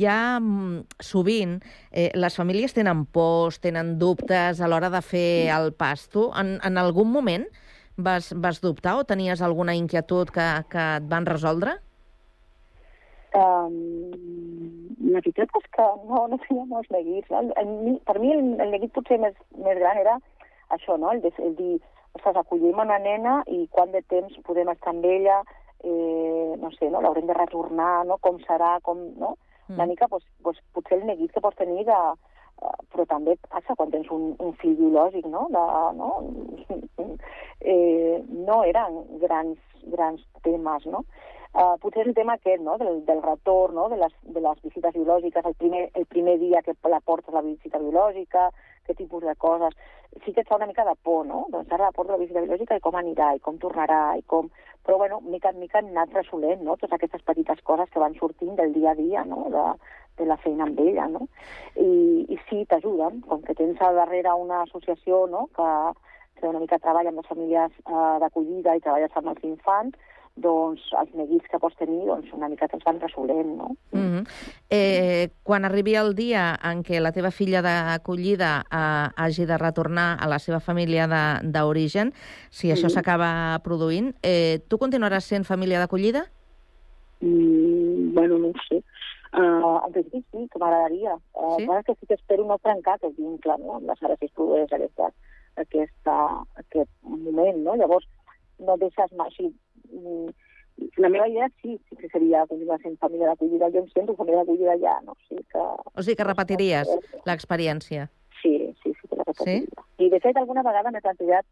[0.07, 1.57] ha mm, sovint
[1.91, 6.07] eh, les famílies tenen pors, tenen dubtes a l'hora de fer el pas.
[6.09, 7.45] Tu, en, en algun moment
[7.99, 11.77] vas, vas dubtar o tenies alguna inquietud que, que et van resoldre?
[13.37, 13.75] Um,
[15.05, 17.29] la veritat és que no, no tenia molts neguits.
[17.29, 17.43] No?
[17.61, 20.17] El, per mi el, el neguit potser més, més gran era
[20.73, 21.11] això, no?
[21.13, 21.75] el, de, el dir,
[22.17, 25.41] ostres, acollim una nena i quant de temps podem estar amb ella,
[25.83, 27.01] eh, no sé, no?
[27.01, 28.17] l'haurem de retornar, no?
[28.25, 29.35] com serà, com, no?
[29.67, 29.77] Mm.
[29.77, 31.97] Una mica, pues, pues, potser el neguit que pots tenir de,
[32.65, 35.45] uh, però també passa quan tens un, un fill biològic, no?
[35.53, 35.65] De,
[35.99, 36.09] no?
[37.73, 38.17] eh,
[38.49, 39.59] no eren grans,
[39.93, 41.05] grans temes, no?
[41.49, 44.59] Uh, potser és el tema aquest, no?, del, del retorn, no?, de les, de les
[44.61, 48.51] visites biològiques, el primer, el primer dia que la portes la visita biològica,
[48.85, 49.73] què tipus de coses...
[50.25, 51.43] Sí que et fa una mica de por, no?
[51.53, 54.49] Doncs ara la porta la visita biològica i com anirà, i com tornarà, i com...
[54.85, 58.17] Però, bueno, mica en mica han anat resolent, no?, totes aquestes petites coses que van
[58.17, 59.65] sortint del dia a dia, no?, de,
[60.21, 61.27] de la feina amb ella, no?
[61.77, 61.89] I,
[62.29, 65.69] i sí, t'ajuden, com que tens al darrere una associació, no?, que,
[66.39, 70.83] que una mica treballa amb les famílies eh, d'acollida i treballes amb els infants, doncs
[70.99, 73.69] els neguits que pots tenir doncs, una mica te'ls van resolent, no?
[73.91, 74.23] Mm -hmm.
[74.69, 80.17] eh, quan arribi el dia en què la teva filla d'acollida eh, hagi de retornar
[80.19, 81.07] a la seva família
[81.43, 82.13] d'origen,
[82.49, 86.25] si això s'acaba produint, eh, tu continuaràs sent família d'acollida?
[87.21, 88.83] Mm, bueno, no ho sé.
[89.31, 91.13] Uh, en principi sí, que m'agradaria.
[91.33, 91.67] Uh, sí?
[91.85, 94.71] que sí que espero no trencar aquest vincle, no?, amb la Sara si es produeix
[94.73, 95.11] aquesta,
[95.55, 96.15] aquesta,
[96.55, 97.75] aquest moment, no?
[97.75, 98.07] Llavors,
[98.57, 99.53] no deixes mai, Mm,
[100.97, 103.71] la meva idea sí, sí que seria continuar sent família d'acollida.
[103.73, 105.15] Jo em sento família d'acollida ja, no?
[105.15, 105.63] O sigui que...
[105.95, 106.91] O sigui que repetiries
[107.27, 108.07] l'experiència.
[108.41, 109.65] Sí, sí, sí que la repetiria.
[109.65, 110.05] Sí?
[110.05, 111.45] I de fet alguna vegada m'he plantejat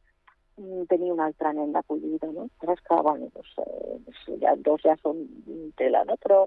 [0.60, 2.48] mm, tenir un altre nen d'acollida, no?
[2.62, 5.26] Però és que, bueno, doncs, eh, ja, dos ja són
[5.82, 6.16] tela, no?
[6.24, 6.46] Però,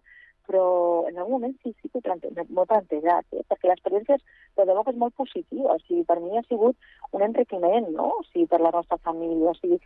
[0.49, 0.65] però
[1.11, 3.45] en algun moment sí, sí que m'ho he plantejat, eh?
[3.49, 4.25] perquè l'experiència és,
[4.57, 6.77] de debò que és molt positiva, o sigui, per mi ha sigut
[7.13, 8.09] un enriquiment, no?
[8.19, 9.79] O sigui, per la nostra família, o sigui,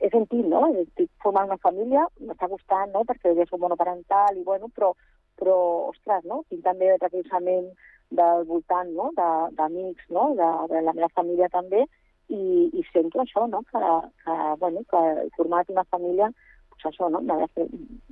[0.00, 0.64] he sentit, no?
[0.82, 3.04] Estic formant una família, m'està gustant, no?
[3.08, 4.92] Perquè ja soc monoparental i, bueno, però,
[5.40, 5.56] però
[5.90, 6.42] ostres, no?
[6.50, 7.70] Tinc també el recolzament
[8.18, 9.10] del voltant, no?
[9.58, 10.30] D'amics, no?
[10.38, 11.84] De, de la meva família també,
[12.28, 13.64] i, i sento això, no?
[13.72, 13.82] Que,
[14.24, 16.30] que, bueno, que he format una família,
[16.70, 17.22] doncs això, no?
[17.26, 17.68] La meva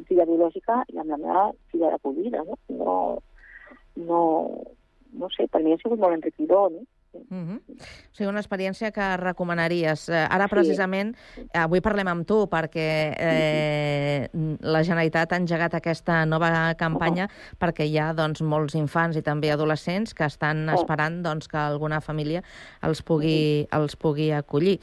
[0.09, 2.59] filla biològica i amb la meva filla d'acollida, no?
[2.81, 2.99] No,
[4.11, 4.21] no,
[5.23, 6.85] no sé, per mi ha sigut molt enriquidor, no?
[7.29, 7.61] Mm -hmm.
[7.69, 10.09] O sigui, una experiència que recomanaries.
[10.09, 11.47] Eh, ara, precisament, sí.
[11.55, 14.29] avui parlem amb tu perquè eh,
[14.61, 17.57] la Generalitat ha engegat aquesta nova campanya oh.
[17.61, 22.01] perquè hi ha doncs, molts infants i també adolescents que estan esperant doncs, que alguna
[22.01, 22.43] família
[22.83, 24.81] els pugui, els pugui acollir.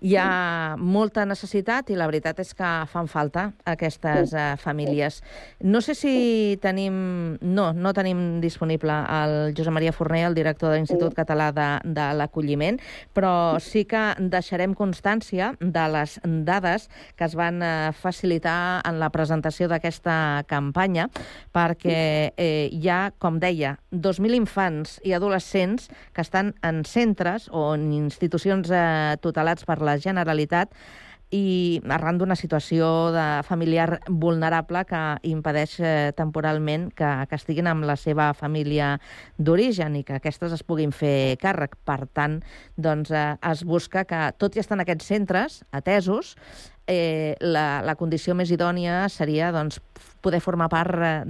[0.00, 5.22] Hi ha molta necessitat i la veritat és que fan falta aquestes eh, famílies.
[5.60, 7.38] No sé si tenim...
[7.40, 12.08] No, no tenim disponible el Josep Maria Forner, el director de l'Institut Català de de
[12.18, 12.78] l'acolliment,
[13.14, 19.10] però sí que deixarem constància de les dades que es van eh, facilitar en la
[19.14, 21.08] presentació d'aquesta campanya,
[21.54, 27.72] perquè eh, hi ha, com deia, 2.000 infants i adolescents que estan en centres o
[27.74, 30.72] en institucions eh, tutelats per la Generalitat
[31.32, 37.88] i arran d'una situació de familiar vulnerable que impedeix eh, temporalment que, que estiguin amb
[37.88, 38.92] la seva família
[39.38, 41.78] d'origen i que aquestes es puguin fer càrrec.
[41.88, 42.40] Per tant,
[42.76, 46.36] doncs, eh, es busca que, tot i estar en aquests centres atesos,
[46.86, 49.80] eh, la, la condició més idònia seria doncs,
[50.22, 51.22] poder formar part eh,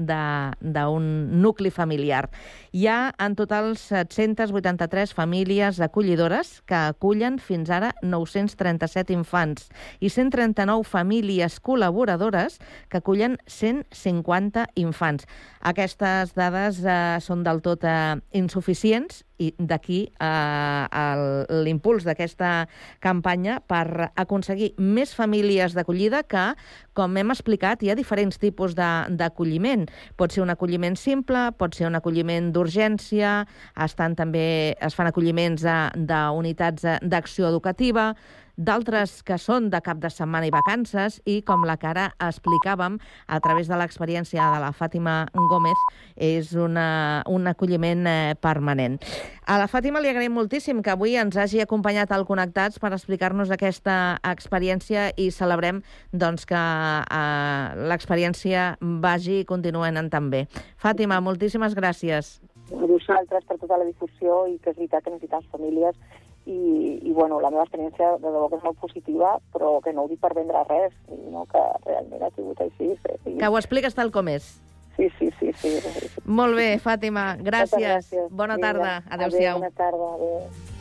[0.61, 1.07] d'un
[1.42, 2.28] nucli familiar.
[2.72, 10.85] Hi ha en total 783 famílies acollidores que acullen fins ara 937 infants i 139
[10.85, 15.26] famílies col·laboradores que acullen 150 infants.
[15.61, 21.24] Aquestes dades eh, són del tot eh, insuficients i d'aquí eh,
[21.64, 22.52] l'impuls d'aquesta
[23.02, 26.44] campanya per aconseguir més famílies d'acollida que,
[26.96, 29.88] com hem explicat, hi ha diferents tipus d'acolliment.
[30.20, 33.42] Pot ser un acolliment simple, pot ser un acolliment d'urgència,
[33.87, 34.46] estan també
[34.81, 35.64] es fan acolliments
[35.96, 38.12] d'unitats d'acció educativa,
[38.57, 42.99] d'altres que són de cap de setmana i vacances i, com la que ara explicàvem
[43.27, 45.79] a través de l'experiència de la Fàtima Gómez,
[46.17, 48.99] és una, un acolliment eh, permanent.
[49.47, 53.51] A la Fàtima li agraïm moltíssim que avui ens hagi acompanyat al Connectats per explicar-nos
[53.51, 60.47] aquesta experiència i celebrem doncs, que eh, l'experiència vagi i continuï anant tan bé.
[60.81, 62.38] Fàtima, moltíssimes gràcies.
[62.73, 65.97] A vosaltres per tota la difusió i que és veritat que necessitem famílies
[66.46, 70.05] i, i bueno, la meva experiència de debò que és molt positiva, però que no
[70.05, 72.92] ho dic per vendre res, sinó que realment ha sigut així.
[72.98, 73.38] Sí.
[73.38, 74.52] Que ho expliques tal com és.
[74.96, 75.52] Sí, sí, sí.
[75.57, 76.11] sí, sí.
[76.26, 77.81] Molt bé, Fàtima, gràcies.
[77.81, 78.28] gràcies.
[78.31, 78.98] Bona tarda.
[79.07, 79.59] adéu, Adéu-siau.
[79.62, 80.81] Bona tarda, adéu.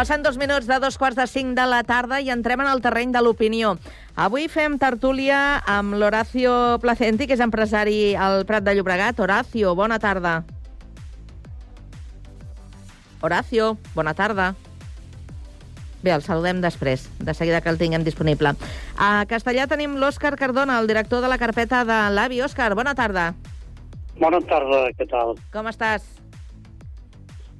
[0.00, 2.80] Passen dos minuts de dos quarts de cinc de la tarda i entrem en el
[2.80, 3.74] terreny de l'opinió.
[4.16, 9.20] Avui fem tertúlia amb l'Horacio Placenti, que és empresari al Prat de Llobregat.
[9.20, 10.38] Horacio, bona tarda.
[13.20, 14.54] Horacio, bona tarda.
[16.00, 18.54] Bé, el saludem després, de seguida que el tinguem disponible.
[18.96, 22.40] A Castellà tenim l'Òscar Cardona, el director de la carpeta de l'AVI.
[22.48, 23.34] Òscar, bona tarda.
[24.16, 25.36] Bona tarda, què tal?
[25.52, 26.08] Com estàs?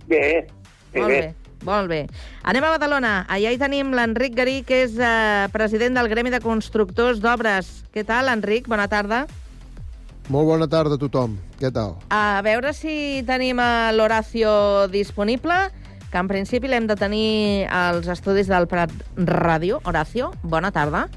[0.08, 1.20] Bé, bé, Molt bé.
[1.20, 1.39] bé.
[1.66, 2.06] Molt bé.
[2.48, 3.12] Anem a Badalona.
[3.28, 7.68] Allà hi tenim l'Enric Garí, que és eh, president del Gremi de Constructors d'Obres.
[7.92, 8.68] Què tal, Enric?
[8.70, 9.26] Bona tarda.
[10.30, 11.34] Molt bona tarda a tothom.
[11.58, 11.96] Què tal?
[12.14, 13.58] A veure si tenim
[13.96, 15.56] l'Horacio disponible,
[16.10, 19.80] que en principi l'hem de tenir als estudis del Prat Ràdio.
[19.84, 21.08] Horacio, bona tarda.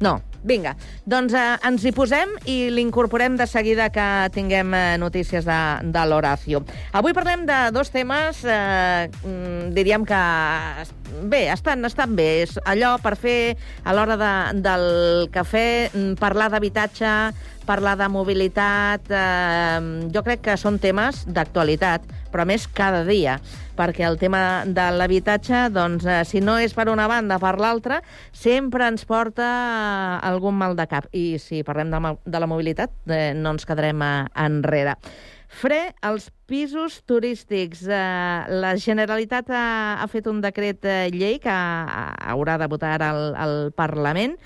[0.00, 0.74] No, vinga.
[1.08, 5.58] Doncs eh, ens hi posem i l'incorporem de seguida que tinguem eh, notícies de,
[5.92, 6.62] de l'Horacio.
[6.96, 10.22] Avui parlem de dos temes, eh, mm, diríem que
[11.30, 12.28] bé, estan, estan bé.
[12.46, 14.32] És allò per fer a l'hora de,
[14.64, 14.88] del
[15.34, 17.12] cafè, mm, parlar d'habitatge,
[17.66, 19.10] parlar de mobilitat...
[19.10, 23.36] Eh, jo crec que són temes d'actualitat, però més cada dia
[23.76, 28.00] perquè el tema de l'habitatge, doncs, eh, si no és per una banda, per l'altra,
[28.32, 31.08] sempre ens porta eh, algun mal de cap.
[31.12, 34.12] I si parlem de, de la mobilitat, eh, no ens quedarem eh,
[34.46, 34.96] enrere.
[35.46, 37.86] Fre als pisos turístics.
[37.86, 39.66] Eh, la Generalitat ha,
[40.02, 44.36] ha fet un decret eh, llei que ha, haurà de votar al, al Parlament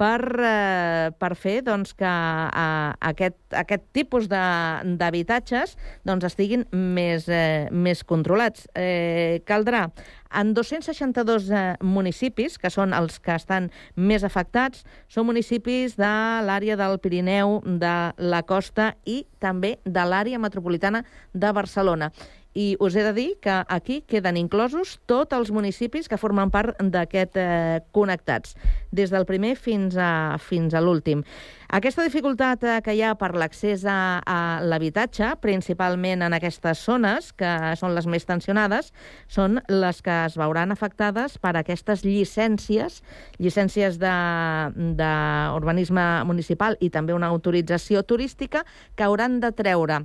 [0.00, 5.76] per, eh, per fer doncs, que eh, aquest, aquest tipus d'habitatges
[6.08, 8.64] doncs, estiguin més, eh, més controlats.
[8.74, 9.88] Eh, caldrà
[10.30, 16.12] en 262 eh, municipis, que són els que estan més afectats, són municipis de
[16.46, 22.12] l'àrea del Pirineu, de la costa i també de l'àrea metropolitana de Barcelona.
[22.54, 26.74] I us he de dir que aquí queden inclosos tots els municipis que formen part
[26.82, 28.56] d'aquest eh, Connectats,
[28.90, 31.22] des del primer fins a, fins a l'últim.
[31.70, 37.30] Aquesta dificultat eh, que hi ha per l'accés a, a l'habitatge, principalment en aquestes zones,
[37.30, 38.90] que són les més tensionades,
[39.30, 43.06] són les que es veuran afectades per aquestes llicències,
[43.38, 48.66] llicències d'urbanisme municipal i també una autorització turística
[48.96, 50.02] que hauran de treure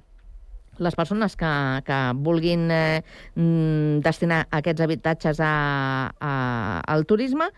[0.79, 1.51] les persones que,
[1.85, 3.03] que vulguin eh,
[3.35, 5.53] mm, destinar aquests habitatges a,
[6.19, 6.33] a,
[6.81, 7.49] al turisme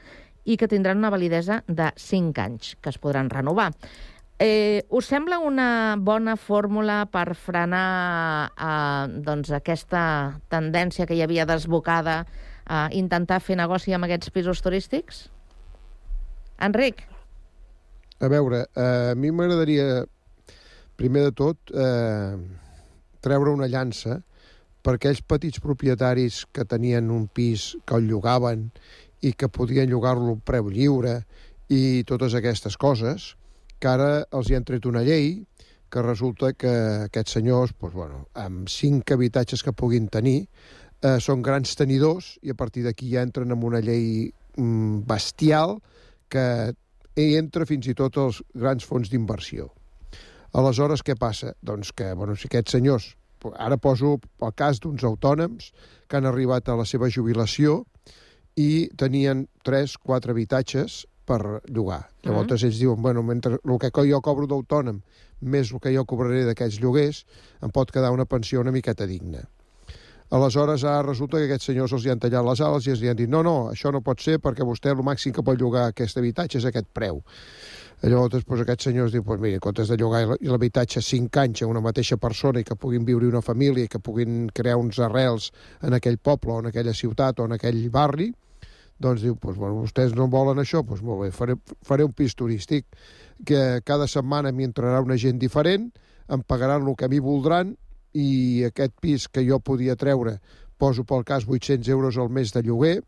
[0.47, 3.73] i que tindran una validesa de 5 anys, que es podran renovar.
[4.39, 10.03] Eh, us sembla una bona fórmula per frenar eh, doncs, aquesta
[10.53, 12.21] tendència que hi havia desbocada
[12.67, 15.25] a intentar fer negoci amb aquests pisos turístics?
[16.61, 17.01] Enric?
[18.19, 20.05] A veure, eh, a mi m'agradaria,
[20.97, 22.37] primer de tot, eh,
[23.27, 24.21] treure una llança
[24.87, 28.69] per aquells petits propietaris que tenien un pis que el llogaven
[29.21, 31.19] i que podien llogar-lo a preu lliure
[31.73, 33.33] i totes aquestes coses,
[33.81, 35.41] que ara els hi han tret una llei
[35.91, 36.71] que resulta que
[37.07, 40.47] aquests senyors, doncs, bueno, amb cinc habitatges que puguin tenir,
[41.01, 45.77] eh, són grans tenidors i a partir d'aquí ja entren en una llei mm, bestial
[46.29, 46.73] que
[47.17, 49.71] hi entra fins i tot els grans fons d'inversió.
[50.57, 51.53] Aleshores, què passa?
[51.61, 53.13] Doncs que, bueno, si aquests senyors,
[53.57, 55.71] ara poso el cas d'uns autònoms
[56.07, 57.83] que han arribat a la seva jubilació
[58.57, 62.07] i tenien 3, 4 habitatges per llogar.
[62.23, 62.65] Llavors Mm.
[62.65, 65.01] ells diuen, bueno, mentre el que jo cobro d'autònom
[65.41, 67.25] més el que jo cobraré d'aquests lloguers,
[67.61, 69.43] em pot quedar una pensió una miqueta digna.
[70.29, 73.07] Aleshores, ara resulta que aquests senyors els hi han tallat les ales i els hi
[73.07, 75.85] han dit no, no, això no pot ser perquè vostè el màxim que pot llogar
[75.87, 77.21] aquest habitatge és aquest preu.
[78.01, 81.69] Llavors, doncs, aquests senyors diuen, pues, mira, en comptes de llogar l'habitatge 5 anys a
[81.71, 85.47] una mateixa persona i que puguin viure una família i que puguin crear uns arrels
[85.81, 88.27] en aquell poble o en aquella ciutat o en aquell barri,
[88.99, 91.55] doncs diu, pues, bueno, vostès no volen això, doncs molt bé, faré,
[91.87, 92.85] faré un pis turístic
[93.47, 95.89] que cada setmana m'hi entrarà una gent diferent,
[96.27, 97.77] em pagaran el que a mi voldran
[98.13, 100.37] i aquest pis que jo podia treure,
[100.77, 102.99] poso pel cas 800 euros al mes de lloguer,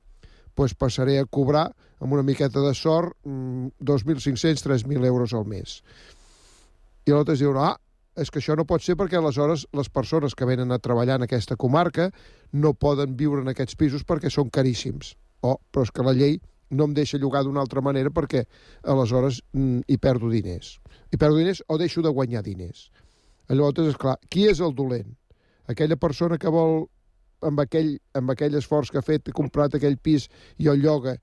[0.59, 1.69] doncs passaré a cobrar
[1.99, 5.79] amb una miqueta de sort mm, 2.500, 3.000 euros al mes.
[7.07, 7.77] I l'altre diuen, ah,
[8.19, 11.25] és que això no pot ser perquè aleshores les persones que venen a treballar en
[11.27, 12.09] aquesta comarca
[12.51, 15.15] no poden viure en aquests pisos perquè són caríssims.
[15.41, 16.39] Oh, però és que la llei
[16.69, 18.43] no em deixa llogar d'una altra manera perquè
[18.83, 20.77] aleshores mm, hi perdo diners.
[21.09, 22.89] Hi perdo diners o deixo de guanyar diners.
[23.49, 25.09] Llavors, és clar, qui és el dolent?
[25.69, 26.83] Aquella persona que vol,
[27.45, 30.27] amb aquell, amb aquell esforç que ha fet, ha comprat aquell pis
[30.57, 31.17] i el lloga,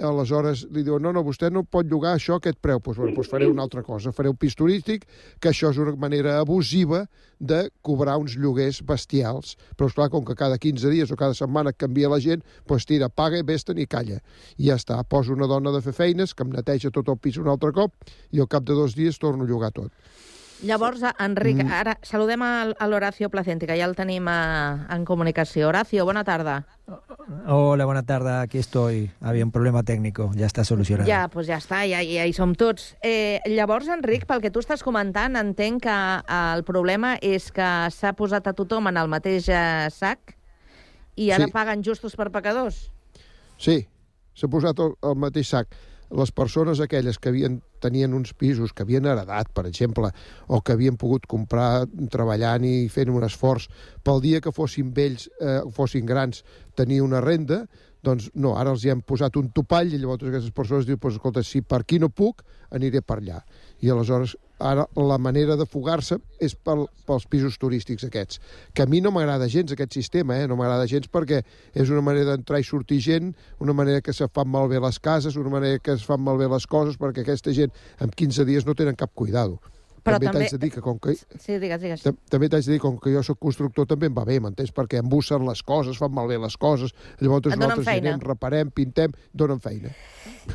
[0.00, 2.80] aleshores li diuen, no, no, vostè no pot llogar això a aquest preu.
[2.80, 5.06] Doncs, bueno, doncs faré una altra cosa, faré un pis turístic,
[5.40, 7.04] que això és una manera abusiva
[7.38, 9.56] de cobrar uns lloguers bestials.
[9.76, 13.08] Però, esclar, com que cada 15 dies o cada setmana canvia la gent, doncs tira,
[13.08, 14.20] paga, vés-te'n i calla.
[14.56, 17.40] I ja està, poso una dona de fer feines que em neteja tot el pis
[17.40, 19.92] un altre cop i al cap de dos dies torno a llogar tot.
[20.62, 21.72] Llavors, Enric, Mm.
[21.72, 25.68] ara saludem al- a l'Horacio Placenti, que ja el tenim a, en comunicació.
[25.68, 26.66] Horacio, bona tarda.
[27.46, 29.10] Hola, buena tarde, aquí estoy.
[29.22, 31.08] Había un problema técnico, ya está solucionado.
[31.08, 32.96] Ja, doncs ja està, ja, ja hi som tots.
[33.02, 37.88] Eh, llavors, Enric, pel que tu estàs comentant, entenc que eh, el problema és que
[37.90, 40.36] s'ha posat a tothom en el mateix eh, sac
[41.16, 41.52] i ara Sí.
[41.52, 42.90] paguen justos per pecadors.
[43.56, 43.86] Sí,
[44.34, 45.68] s'ha posat al mateix sac.
[46.10, 50.10] Les persones aquelles que havien, tenien uns pisos que havien heredat, per exemple,
[50.48, 53.68] o que havien pogut comprar treballant i fent un esforç,
[54.02, 56.42] pel dia que fossin vells, eh, fossin grans,
[56.74, 57.64] tenir una renda,
[58.02, 61.18] doncs no, ara els hi han posat un topall i llavors aquestes persones diuen, pues,
[61.18, 63.42] escolta, si per aquí no puc, aniré per allà.
[63.84, 68.40] I aleshores, ara la manera de fugar-se és pel, pels pisos turístics aquests.
[68.74, 70.46] Que a mi no m'agrada gens aquest sistema, eh?
[70.48, 71.42] no m'agrada gens perquè
[71.74, 75.36] és una manera d'entrar i sortir gent, una manera que se fan malbé les cases,
[75.40, 78.76] una manera que es fan malbé les coses, perquè aquesta gent en 15 dies no
[78.78, 79.60] tenen cap cuidado.
[80.04, 82.02] Però també també- t'haig de dir que com que Sí, digues, digues.
[82.02, 84.72] Tam- També t'haig de dir, com que jo sóc constructor, també em va bé, m'entens?
[84.72, 88.10] Perquè embussen les coses, fan malbé les coses, llavors nosaltres feina.
[88.14, 89.90] anem, reparem, pintem, donen feina.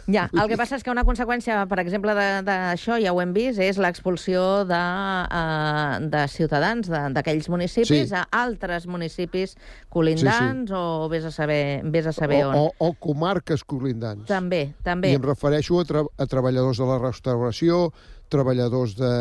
[0.08, 3.34] Ja, el que passa és que una conseqüència, per exemple, de- d'això, ja ho hem
[3.34, 8.16] vist, és l'expulsió de, uh, de ciutadans d'aquells municipis Sí.
[8.16, 9.56] a altres municipis
[9.90, 12.56] colindants o vés a saber, vés a saber o, on.
[12.56, 14.28] o, o comarques colindants.
[14.28, 15.12] També, també.
[15.12, 17.92] I em refereixo a, tra a treballadors de la restauració,
[18.32, 19.12] treballadors de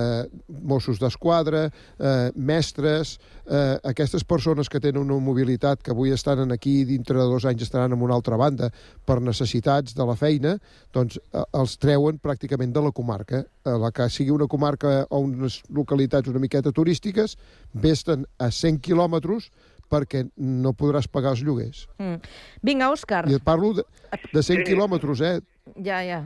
[0.63, 1.67] Mossos d'Esquadra,
[1.99, 7.19] eh, mestres, eh, aquestes persones que tenen una mobilitat que avui estan aquí i dintre
[7.19, 8.71] de dos anys estaran en una altra banda
[9.05, 10.57] per necessitats de la feina,
[10.93, 13.45] doncs eh, els treuen pràcticament de la comarca.
[13.65, 17.37] A la que sigui una comarca o unes localitats una miqueta turístiques,
[17.73, 19.51] vesten a 100 quilòmetres
[19.91, 21.87] perquè no podràs pagar els lloguers.
[22.01, 22.21] Mm.
[22.65, 23.25] Vinga, Òscar.
[23.31, 23.85] I et parlo de,
[24.33, 25.41] de 100 quilòmetres, eh?
[25.85, 26.23] Ja, ja.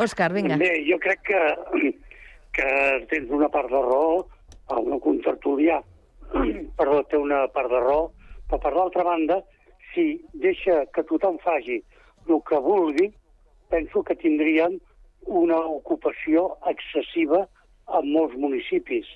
[0.00, 0.56] Òscar, vinga.
[0.58, 1.40] Bé, jo crec que,
[2.56, 2.68] que
[3.10, 4.24] tens una part de raó,
[4.74, 5.80] el meu contertulià,
[6.78, 8.08] perdó, té una part de raó,
[8.50, 9.40] però per l'altra banda,
[9.92, 11.78] si deixa que tothom faci
[12.26, 13.12] el que vulgui,
[13.70, 14.80] penso que tindrien
[15.26, 17.44] una ocupació excessiva
[17.94, 19.06] en molts municipis.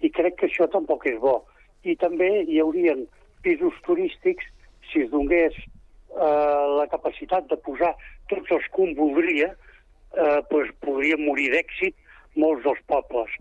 [0.00, 1.40] I crec que això tampoc és bo.
[1.82, 3.06] I també hi haurien
[3.42, 4.46] pisos turístics,
[4.88, 7.94] si es donés eh, la capacitat de posar
[8.30, 9.50] tots els que un voldria,
[10.18, 11.96] eh, pues, podrien morir d'èxit
[12.36, 13.32] molts dels pobles.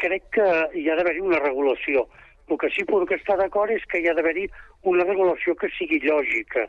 [0.00, 2.06] Crec que hi ha d'haver-hi una regulació.
[2.50, 4.48] El que sí puc estar d'acord és que hi ha d'haver-hi
[4.90, 6.66] una regulació que sigui lògica.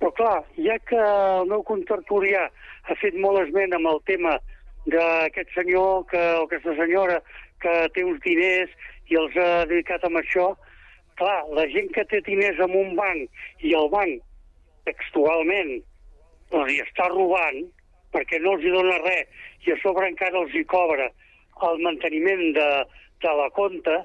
[0.00, 4.36] Però clar, ja que el meu contertulià ha fet molt esment amb el tema
[4.92, 7.20] d'aquest senyor que, o aquesta senyora
[7.62, 8.72] que té uns diners
[9.10, 10.50] i els ha dedicat amb això,
[11.20, 14.20] clar, la gent que té diners en un banc i el banc
[14.86, 15.78] textualment
[16.54, 17.64] els hi està robant
[18.16, 21.10] perquè no els hi dona res i a sobre encara els hi cobra
[21.68, 22.68] el manteniment de,
[23.24, 24.02] de la compta,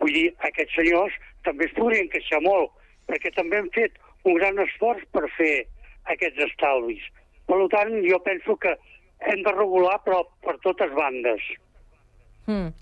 [0.00, 2.72] vull dir, aquests senyors també es podrien queixar molt,
[3.08, 5.54] perquè també han fet un gran esforç per fer
[6.12, 7.04] aquests estalvis.
[7.48, 8.72] Per tant, jo penso que
[9.28, 11.44] hem de regular, però per totes bandes.
[12.48, 12.72] Mm.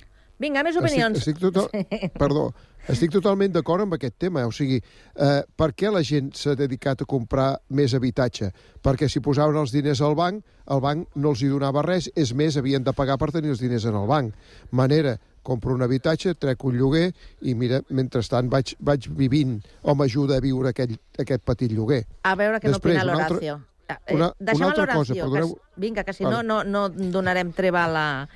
[0.42, 1.18] Vinga, més opinions.
[1.18, 2.10] Estic, estic total...
[2.22, 2.48] Perdó,
[2.88, 4.46] estic totalment d'acord amb aquest tema.
[4.46, 4.80] O sigui,
[5.16, 8.52] eh, per què la gent s'ha dedicat a comprar més habitatge?
[8.82, 12.32] Perquè si posaven els diners al banc, el banc no els hi donava res, és
[12.34, 14.34] més, havien de pagar per tenir els diners en el banc.
[14.70, 17.12] Manera, compro un habitatge, trec un lloguer
[17.42, 22.04] i mira, mentrestant vaig, vaig vivint o m'ajuda a viure aquell, aquest petit lloguer.
[22.22, 23.60] A veure què Després, n'opina una l'Horacio.
[23.88, 26.42] Eh, una- deixem una altra cosa, que perdoneu- s- Vinga, que si Vale.
[26.44, 28.28] no, no, no donarem treva a la...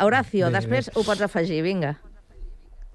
[0.00, 1.96] Horacio, Bé, després ho pots afegir, vinga.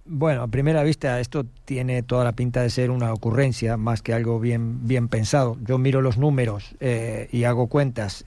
[0.06, 4.14] Bueno, a primera vista esto tiene toda la pinta de ser una ocurrencia más que
[4.14, 5.58] algo bien, bien pensado.
[5.64, 8.26] Yo miro los números eh, y hago cuentas.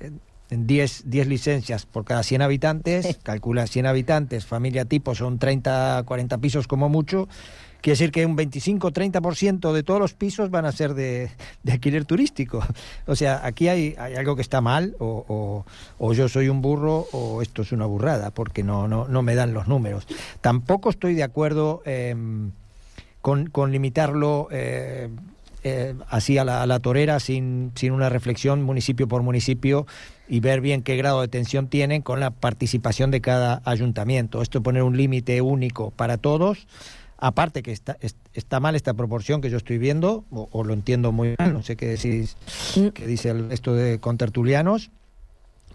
[0.50, 6.02] En 10, 10 licencias por cada 100 habitantes, calcula 100 habitantes, familia tipo son 30,
[6.06, 7.28] 40 pisos como mucho.
[7.80, 11.30] Quiere decir que un 25-30% de todos los pisos van a ser de,
[11.62, 12.60] de alquiler turístico.
[13.06, 15.64] O sea, aquí hay, hay algo que está mal, o, o-
[15.98, 19.34] o yo soy un burro, o esto es una burrada, porque no, no, no me
[19.36, 20.06] dan los números.
[20.40, 21.82] Tampoco estoy de acuerdo
[23.20, 25.08] con, con limitarlo eh,
[25.68, 29.84] eh, así a la, a la torera sin, sin una reflexión municipio por municipio
[30.28, 34.42] y ver bien qué grado de tensión tienen con la participación de cada ayuntamiento.
[34.42, 36.66] Esto poner un límite único para todos,
[37.18, 40.72] aparte que está, es- está mal esta proporción que yo estoy viendo, o, o lo
[40.72, 42.36] entiendo muy mal, no sé qué decís,
[42.94, 44.90] qué dice el, esto de contertulianos,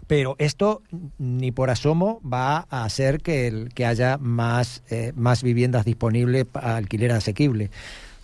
[0.06, 0.82] pero esto
[1.18, 6.44] ni por asomo va a hacer que, el, que haya más, eh, más viviendas disponibles
[6.44, 7.70] para alquiler asequible.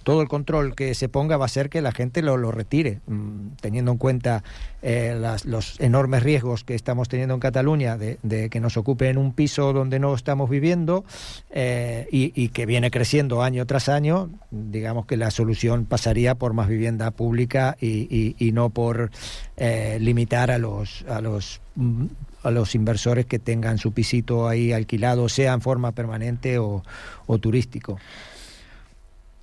[0.08, 3.00] Todo el control que se ponga va a hacer que la gente lo, lo retire,
[3.06, 4.42] mm, teniendo en cuenta
[4.80, 9.18] eh, las- los enormes riesgos que estamos teniendo en Cataluña de, de que nos ocupen
[9.18, 11.04] un piso donde no estamos viviendo
[11.50, 14.30] eh, y, y que viene creciendo año tras año.
[14.50, 19.10] Digamos que la solución pasaría por más vivienda pública y, y- y no por
[19.58, 22.06] eh, limitar a los, a los mm,
[22.44, 26.84] a los inversores que tengan su pisito ahí alquilado, sea en forma permanente o,
[27.26, 27.98] o turístico.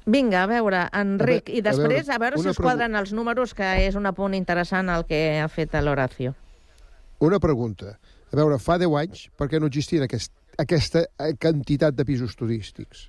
[0.06, 2.96] Vinga, a veure, Enric, A i veure, a veure, després a veure si es quadren
[3.00, 6.36] els números, que és un apunt interessant el que ha fet l'Horacio.
[7.26, 7.96] Una pregunta.
[8.32, 12.36] A veure, fa 10 anys, per què no existien aquest, aquesta eh, quantitat de pisos
[12.38, 13.08] turístics?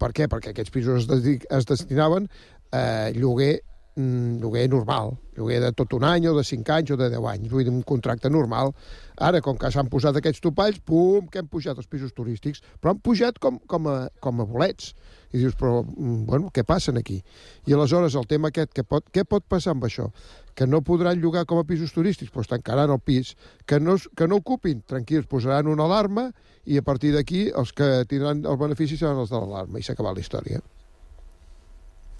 [0.00, 0.26] Per què?
[0.28, 2.26] Perquè aquests pisos es destinaven
[2.74, 3.62] a lloguer,
[3.96, 7.28] mm, lloguer normal, lloguer de tot un any o de 5 anys o de 10
[7.30, 8.74] anys, vull dir, un contracte normal.
[9.16, 12.92] Ara, com que s'han posat aquests topalls, pum, que han pujat els pisos turístics, però
[12.92, 14.92] han pujat com, com, a, com a bolets.
[15.34, 17.18] I dius, però, mm, bueno, què passa aquí?
[17.66, 20.12] I aleshores el tema aquest, què pot, què pot passar amb això?
[20.54, 23.34] Que no podran llogar com a pisos turístics, doncs tancaran el pis,
[23.66, 26.28] que no, que no ocupin, tranquils, posaran una alarma
[26.64, 29.98] i a partir d'aquí els que tindran el benefici seran els de l'alarma i s'ha
[29.98, 30.62] acabat la història.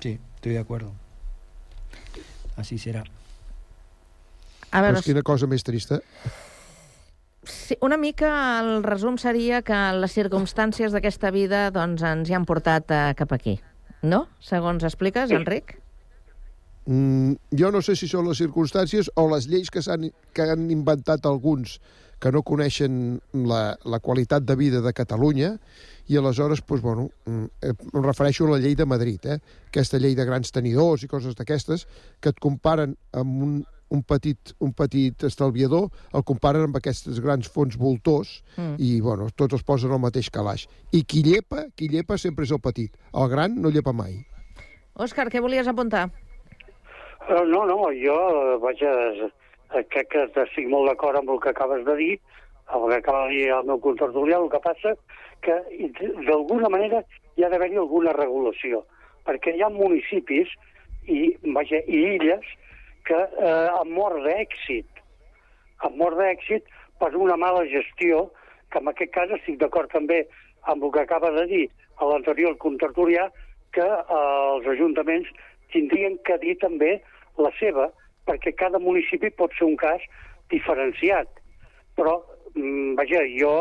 [0.00, 0.92] Sí, estoy de acuerdo.
[2.56, 3.04] Así será.
[4.70, 6.00] A veure, Doncs quina cosa més trista.
[7.48, 12.46] Sí, una mica el resum seria que les circumstàncies d'aquesta vida doncs, ens hi han
[12.48, 13.58] portat eh, cap aquí.
[14.02, 14.26] No?
[14.44, 15.78] Segons expliques, Enric?
[16.86, 20.68] Mm, jo no sé si són les circumstàncies o les lleis que, s'han que han
[20.70, 21.78] inventat alguns
[22.20, 23.18] que no coneixen
[23.48, 25.54] la, la qualitat de vida de Catalunya
[26.08, 29.38] i aleshores, doncs, bueno, mm, em refereixo a la llei de Madrid, eh?
[29.68, 31.86] aquesta llei de grans tenidors i coses d'aquestes,
[32.20, 33.54] que et comparen amb un,
[33.90, 38.76] un, petit, un petit estalviador, el comparen amb aquests grans fons voltors Mm.
[38.78, 40.66] i, bueno, tots els posen al mateix calaix.
[40.92, 42.94] I qui llepa, qui llepa sempre és el petit.
[43.12, 44.24] El gran no llepa mai.
[44.94, 46.10] Òscar, què volies apuntar?
[47.28, 48.92] Eh, No, no, jo, eh, vaja,
[49.74, 52.20] eh, crec que estic molt d'acord amb el que acabes de dir,
[52.74, 54.94] el que acaba de dir el meu contertulià, el que passa
[55.42, 55.56] que
[56.28, 57.02] d'alguna manera
[57.36, 58.84] hi ha d'haver-hi alguna regulació,
[59.26, 60.48] perquè hi ha municipis
[61.06, 62.44] i, vaja, i illes
[63.04, 65.02] que eh, han mort d'èxit,
[65.84, 66.68] han mort d'èxit
[67.00, 68.28] per una mala gestió,
[68.72, 70.24] que en aquest cas estic d'acord també
[70.72, 71.64] amb el que acaba de dir
[72.00, 73.28] a l'anterior contertulià,
[73.76, 74.22] que eh,
[74.54, 75.28] els ajuntaments
[75.74, 76.96] tindrien que dir també
[77.38, 77.90] la seva,
[78.28, 80.02] perquè cada municipi pot ser un cas
[80.52, 81.28] diferenciat.
[81.98, 82.18] Però
[82.54, 83.54] mm, vaja, jo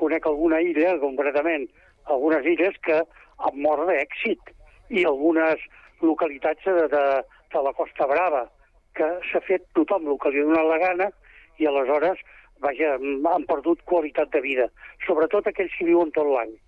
[0.00, 1.68] conec alguna illa, concretament,
[2.12, 4.54] algunes illes que han mort d'èxit
[4.90, 5.62] i algunes
[6.02, 7.04] localitats de, de,
[7.52, 8.48] de la Costa Brava
[8.94, 11.10] que s'ha fet tothom el que li ha donat la gana
[11.58, 12.24] i aleshores,
[12.64, 12.96] vaja,
[13.34, 14.66] han perdut qualitat de vida,
[15.06, 16.58] sobretot aquells que viuen tot l'any.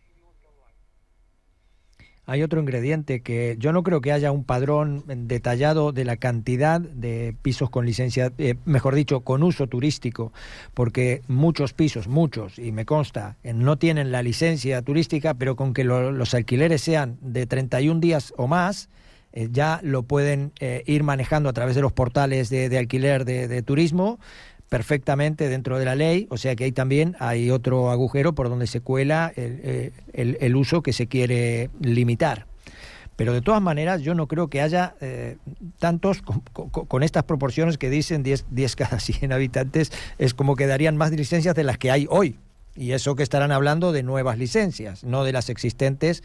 [2.26, 6.80] hay otro ingrediente que yo no creo que haya un padrón detallado de la cantidad
[6.80, 10.32] de pisos con licencia, eh, mejor dicho, con uso turístico,
[10.72, 15.74] porque muchos pisos, muchos, y me consta, eh, no tienen la licencia turística, pero con
[15.74, 18.88] que lo, los alquileres sean de 31 días o más,
[19.32, 23.62] eh, ya lo pueden eh, ir manejando a través de los portales de, alquiler de,
[23.62, 24.18] turismo
[24.68, 28.66] perfectamente dentro de la ley, o sea que ahí también hay otro agujero por donde
[28.66, 32.46] se cuela el, eh, uso que se quiere limitar.
[33.16, 34.94] Pero de todas maneras, yo no creo que haya
[35.78, 40.96] tantos con, estas proporciones que dicen 10, 10 cada 100 habitantes, es como que darían
[40.96, 42.38] más licencias de las que hay hoy.
[42.74, 46.22] Y eso que estarán hablando de nuevas licencias, no de las existentes,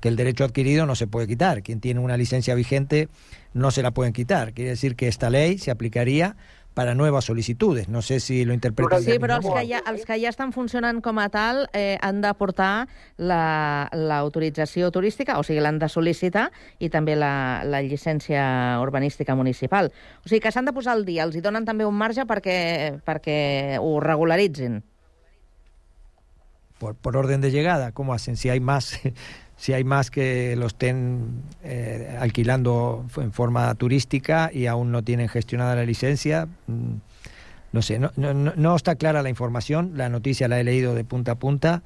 [0.00, 1.62] que el derecho adquirido no se puede quitar.
[1.62, 3.08] Quien tiene una licencia vigente
[3.52, 4.52] no se la pueden quitar.
[4.52, 6.36] Quiere decir que esta ley se aplicaría
[6.74, 7.88] para nuevas solicitudes.
[7.88, 11.00] No sé si lo interpretan Sí, però els que, ja, els que ja estan funcionant
[11.02, 12.86] com a tal eh, han de portar
[13.18, 16.46] l'autorització la, turística, o sigui, l'han de sol·licitar,
[16.78, 19.90] i també la, la llicència urbanística municipal.
[20.24, 21.26] O sigui, que s'han de posar al dia.
[21.26, 24.80] Els hi donen també un marge perquè, perquè ho regularitzin.
[26.80, 28.38] Por, por orden de llegada, ¿cómo hacen?
[28.38, 28.98] Si hay más
[29.60, 35.28] si hay más que lo estén eh, alquilando en forma turística y aún no tienen
[35.28, 36.48] gestionada la licencia.
[36.66, 36.94] Mm,
[37.72, 41.04] no sé, no, no, no, está clara la información, la noticia la he leído de
[41.04, 41.82] punta a punta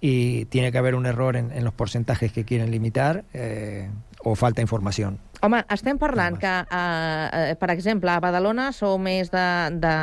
[0.00, 3.90] y tiene que haber un error en, en los porcentajes que quieren limitar eh,
[4.24, 5.20] o falta información.
[5.42, 9.96] Home, estem parlant que, eh, per exemple, a Badalona sou més de, de,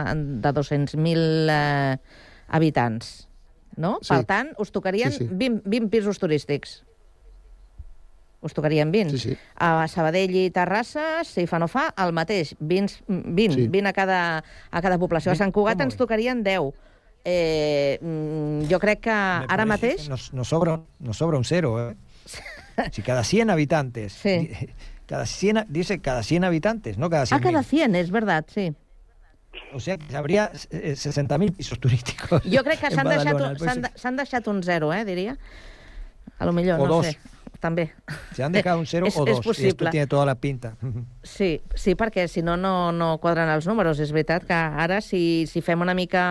[0.45, 1.97] de 200.000 eh,
[2.47, 3.25] habitants,
[3.75, 3.97] no?
[4.03, 4.13] Sí.
[4.13, 5.33] Per tant, us tocarien sí, sí.
[5.33, 6.83] 20, 20 pisos turístics
[8.45, 9.17] us tocarien 20.
[9.17, 9.37] Sí, sí.
[9.57, 13.67] A Sabadell i Terrassa, si fa no fa, el mateix, 20, 20, sí.
[13.73, 14.21] 20 a, cada,
[14.69, 15.33] a cada població.
[15.33, 16.71] A Sant Cugat ens tocarien 10.
[17.25, 20.09] Eh, mm, jo crec que Me ara mateix...
[20.09, 21.95] Nos, nos, sobra, nos sobra un cero, ¿eh?
[22.91, 24.13] si cada 100 habitantes...
[24.13, 24.49] Sí.
[25.05, 28.73] Cada 100, dice cada 100 habitantes, no cada 100 Ah, cada 100, es verdad, sí.
[29.71, 32.41] O sea, que habría 60.000 pisos turísticos.
[32.41, 35.37] Jo crec que s'han deixat, s'han deixat un zero, eh, diria.
[36.39, 37.05] A lo millor, o no dos.
[37.05, 37.19] sé.
[37.65, 37.87] També.
[38.35, 39.39] Se han dejado un cero és, o dos.
[39.39, 39.65] És possible.
[39.65, 40.75] Y esto tiene toda la pinta.
[41.23, 43.99] Sí, sí perquè si no, no, no quadren els números.
[44.03, 46.25] És veritat que ara, si, si fem una mica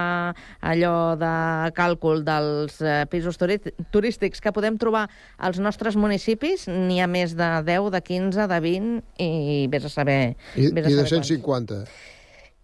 [0.63, 1.35] allò de
[1.75, 5.09] càlcul dels eh, pisos turístics que podem trobar
[5.39, 9.31] als nostres municipis, n'hi ha més de 10, de 15, de 20 i
[9.73, 10.21] vés a saber...
[10.55, 11.83] I, vés a i de saber 150.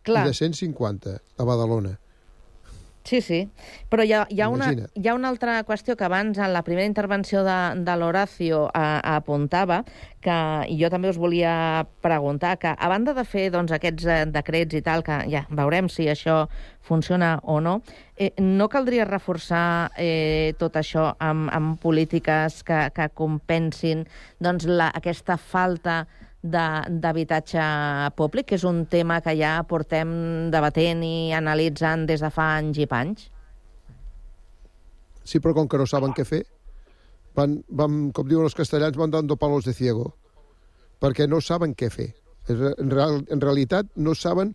[0.06, 0.24] Clar.
[0.24, 1.98] I de 150 a Badalona.
[3.02, 3.38] Sí, sí,
[3.88, 6.60] però hi ha, hi, ha una, hi ha una altra qüestió que abans, en la
[6.62, 9.80] primera intervenció de, de l'Horacio, apuntava,
[10.20, 10.36] que
[10.76, 14.82] jo també us volia preguntar, que a banda de fer doncs, aquests eh, decrets i
[14.84, 16.44] tal, que ja veurem si això
[16.84, 17.78] funciona o no,
[18.20, 24.04] eh, no caldria reforçar eh, tot això amb, amb polítiques que, que compensin
[24.38, 26.04] doncs, la, aquesta falta
[26.42, 27.64] d'habitatge
[28.16, 32.80] públic, que és un tema que ja portem debatent i analitzant des de fa anys
[32.80, 33.28] i panys?
[35.24, 36.42] Sí, però com que no saben què fer,
[37.36, 40.14] van, van com diuen els castellans, van dando palos de ciego,
[41.00, 42.10] perquè no saben què fer.
[42.48, 44.54] En, real, en realitat no saben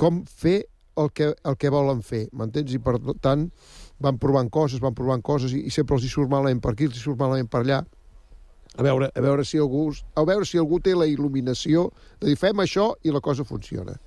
[0.00, 0.64] com fer
[0.98, 2.72] el que, el que volen fer, m'entens?
[2.74, 3.50] I per tant
[4.00, 6.88] van provant coses, van provant coses i, i sempre els hi surt malament per aquí,
[6.88, 7.84] els hi surt malament per allà
[8.80, 12.38] a veure, a veure si algú, a veure si algú té la il·luminació de dir
[12.40, 13.98] fem això i la cosa funciona.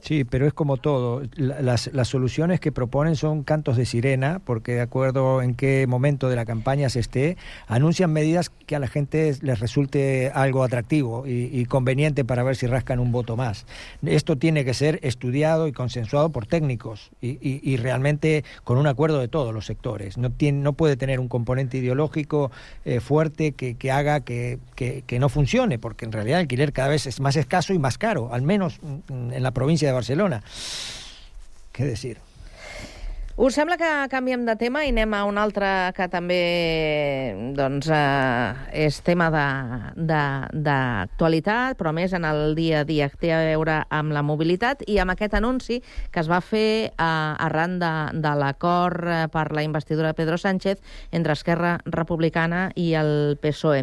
[0.00, 1.22] Sí, pero es como todo.
[1.36, 6.30] Las, las, soluciones que proponen son cantos de sirena, porque de acuerdo en qué momento
[6.30, 7.36] de la campaña se esté,
[7.66, 12.66] anuncian medidas que a la gente les resulte algo atractivo y, conveniente para ver si
[12.66, 13.66] rascan un voto más.
[14.04, 19.28] Esto tiene que ser estudiado y consensuado por técnicos y, realmente con un acuerdo de
[19.28, 20.18] todos los sectores.
[20.18, 22.50] No, tiene, no puede tener un componente ideológico
[22.84, 27.06] eh, fuerte que, haga que, que, no funcione, porque en realidad el alquiler cada vez
[27.06, 30.42] es más escaso y más caro, al menos en la provincia de Barcelona.
[31.74, 32.22] Què decir?
[33.36, 38.54] Us sembla que canviem de tema i anem a un altre que també doncs, eh,
[38.86, 39.26] és tema
[39.98, 44.86] d'actualitat, però més en el dia a dia que té a veure amb la mobilitat
[44.86, 45.82] i amb aquest anunci
[46.14, 47.90] que es va fer eh, arran de,
[48.22, 50.78] de l'acord eh, per la investidura de Pedro Sánchez
[51.10, 53.82] entre Esquerra Republicana i el PSOE.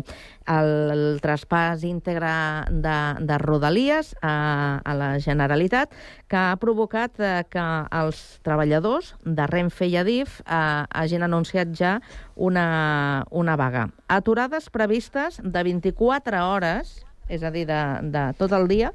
[0.49, 2.31] El, el traspàs íntegre
[2.71, 5.93] de, de Rodalies a, a la Generalitat,
[6.31, 7.67] que ha provocat eh, que
[8.01, 10.57] els treballadors de Renfe i Adif eh,
[10.89, 11.99] hagin anunciat ja
[12.35, 13.87] una, una vaga.
[14.07, 17.81] Aturades previstes de 24 hores és a dir, de,
[18.11, 18.91] de tot el dia,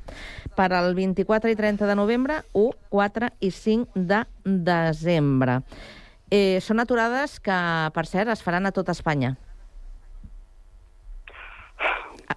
[0.59, 5.63] per al 24 i 30 de novembre, 1, 4 i 5 de desembre.
[6.29, 7.57] Eh, són aturades que,
[7.95, 9.37] per cert, es faran a tot Espanya.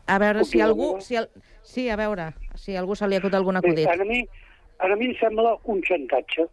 [0.10, 0.95] A, veure si algú...
[1.05, 1.28] Si el,
[1.62, 3.89] sí, a veure, si algú se li acut algun Bé, acudit.
[3.89, 4.24] a mi,
[4.80, 6.47] a mi em sembla un xantatge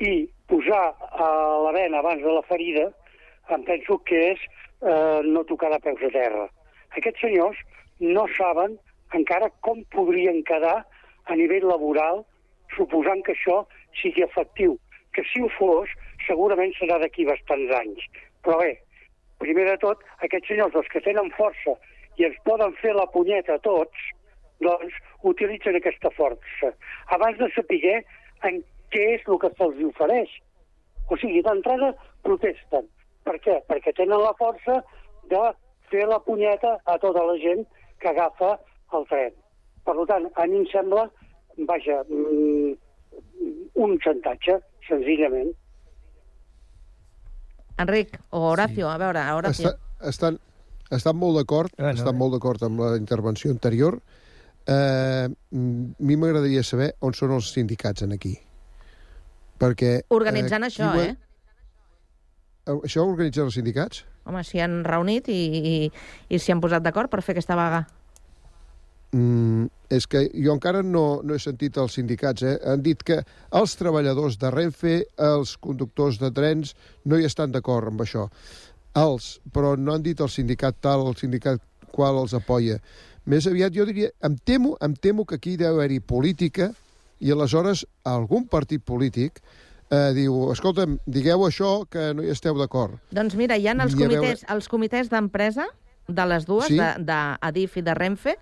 [0.00, 0.12] i
[0.48, 1.28] posar a
[1.66, 2.86] la vena abans de la ferida
[3.54, 4.40] em penso que és
[4.80, 6.46] eh, no tocar de peus a terra.
[6.96, 7.60] Aquests senyors
[8.00, 8.78] no saben
[9.16, 10.82] encara com podrien quedar
[11.28, 12.24] a nivell laboral
[12.76, 13.62] suposant que això
[14.00, 14.76] sigui efectiu.
[15.16, 15.90] Que si ho fos,
[16.26, 18.04] segurament serà d'aquí bastants anys.
[18.44, 18.74] Però bé,
[19.42, 21.74] primer de tot, aquests senyors, els que tenen força
[22.18, 24.08] i ens poden fer la punyeta a tots,
[24.64, 24.94] doncs
[25.30, 26.72] utilitzen aquesta força.
[27.14, 28.02] Abans de saber
[28.48, 28.60] en
[28.92, 30.30] què és el que se'ls ofereix.
[31.08, 31.92] O sigui, d'entrada
[32.26, 32.88] protesten.
[33.24, 33.58] Per què?
[33.68, 34.80] Perquè tenen la força
[35.30, 35.44] de
[35.92, 37.64] fer la punyeta a tota la gent
[38.02, 38.56] que agafa
[38.96, 39.32] el tren.
[39.86, 41.06] Per tant, a mi em sembla,
[41.68, 42.74] vaja, mm,
[43.84, 44.58] un xantatge,
[44.88, 45.54] senzillament.
[47.78, 48.92] Enric, o Horacio, sí.
[48.92, 49.70] a veure, Horacio.
[49.70, 50.38] Està, estan,
[50.94, 54.00] estan molt d'acord, bueno, estan molt d'acord amb la intervenció anterior.
[54.68, 55.30] Eh, a
[56.04, 58.34] mi m'agradaria saber on són els sindicats en aquí.
[59.58, 59.94] Perquè...
[60.14, 61.14] Organitzant eh, això, ho- eh?
[62.68, 64.04] Eh, Això ho organitzen els sindicats?
[64.28, 65.76] Home, s'hi han reunit i, i,
[66.28, 67.86] i s'hi han posat d'acord per fer aquesta vaga.
[69.16, 72.44] Mm, és que jo encara no, no he sentit els sindicats.
[72.44, 72.58] Eh?
[72.68, 73.22] Han dit que
[73.56, 76.74] els treballadors de Renfe, els conductors de trens,
[77.08, 78.26] no hi estan d'acord amb això.
[78.98, 82.78] Els, però no han dit el sindicat tal, el sindicat qual els apoya.
[83.28, 86.70] Més aviat jo diria, em temo, em temo que aquí deu haver-hi política
[87.20, 89.42] i aleshores algun partit polític
[89.90, 92.96] eh, diu, escolta'm, digueu això que no hi esteu d'acord.
[93.12, 95.66] Doncs mira, hi ha els I a veure- comitès, els comitès d'empresa
[96.08, 96.76] de les dues, Sí.
[96.78, 98.36] de, de Adif i de Renfe,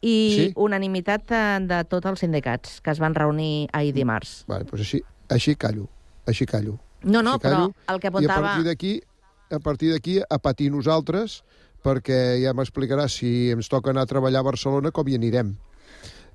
[0.00, 0.52] i Sí.
[0.56, 4.44] unanimitat de, de tots els sindicats que es van reunir ahir dimarts.
[4.48, 5.88] Vale, doncs així, així callo,
[6.26, 6.78] així callo.
[7.02, 7.74] No, no, Així però callo.
[7.88, 8.40] el que I a apuntava...
[8.46, 9.02] partir d'aquí,
[9.50, 11.40] a partir d'aquí, a patir nosaltres,
[11.84, 15.54] perquè ja m'explicarà si ens toca anar a treballar a Barcelona com hi anirem.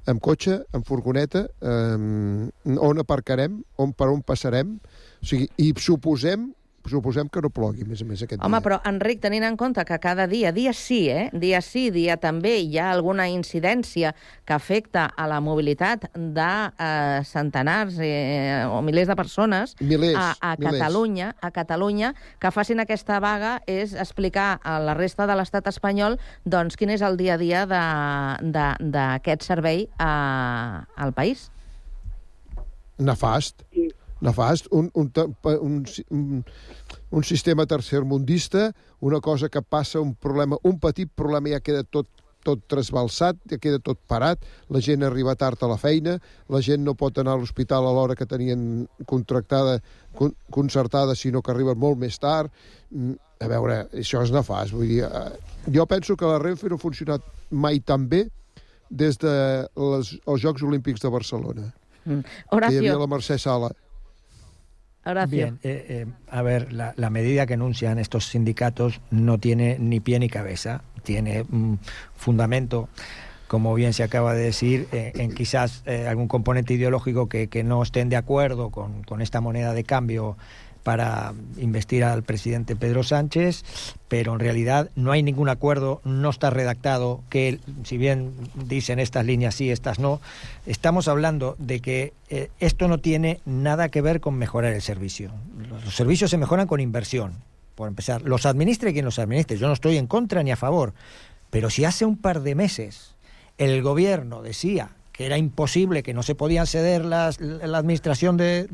[0.05, 4.75] Amb cotxe, amb furgoneta, eh, on aparcarem, on, per on passarem,
[5.21, 6.51] o sigui, i suposem
[6.89, 8.63] suposem que no plogui, a més a més, aquest Home, dia.
[8.65, 11.29] però, Enric, tenint en compte que cada dia, dia sí, eh?
[11.33, 14.13] dia sí, dia també, hi ha alguna incidència
[14.45, 20.35] que afecta a la mobilitat de eh, centenars eh, o milers de persones Milers, a,
[20.39, 20.77] a milers.
[20.77, 26.19] Catalunya, a Catalunya, que facin aquesta vaga és explicar a la resta de l'estat espanyol
[26.45, 31.49] doncs, quin és el dia a dia de- de- d'aquest servei a, al país.
[32.97, 33.65] Nefast.
[34.25, 34.67] Nefast.
[34.71, 35.11] Un, un,
[35.45, 36.43] un, un,
[37.11, 42.11] un sistema tercermundista, una cosa que passa, un problema, un petit problema ja queda tot
[42.45, 46.19] tot trasbalsat, ja queda tot parat, la gent arriba tard a la feina,
[46.53, 49.79] la gent no pot anar a l'hospital a l'hora que tenien contractada,
[50.13, 52.53] con, concertada, sinó que arriben molt més tard.
[52.91, 54.71] Mm, A veure, això és nefast.
[54.71, 55.31] Vull dir, eh,
[55.75, 58.21] jo penso que la Renfe no ha funcionat mai tan bé
[58.89, 59.33] des de
[59.75, 61.65] les, els Jocs Olímpics de Barcelona.
[62.05, 62.21] Mm.
[62.21, 63.73] Que hi havia Horacio, la Mercè Sala.
[65.05, 65.37] Horacio.
[65.37, 70.19] Bien, eh, eh, a ver, la, medida que anuncian estos sindicatos no tiene ni pie
[70.19, 71.79] ni cabeza, tiene un
[72.15, 72.89] fundamento,
[73.47, 77.83] como bien se acaba de decir, eh, en quizás eh, algún componente ideológico que, no
[77.83, 80.37] estén de acuerdo con esta moneda de cambio
[80.85, 83.63] para investir al presidente Pedro Sánchez,
[84.07, 89.25] pero en realidad no hay ningún acuerdo, no está redactado, que si bien dicen estas
[89.25, 90.21] líneas sí, estas no,
[90.67, 95.31] estamos hablando de que eh, esto no tiene nada que ver con mejorar el servicio.
[95.71, 97.33] Los, servicios se mejoran con inversión,
[97.73, 98.21] por empezar.
[98.21, 100.93] Los administre quien los administre, yo no estoy en contra ni a favor,
[101.49, 103.15] pero si hace un par de meses
[103.57, 108.67] el gobierno decía que era imposible, que no se podían ceder las, la administración de,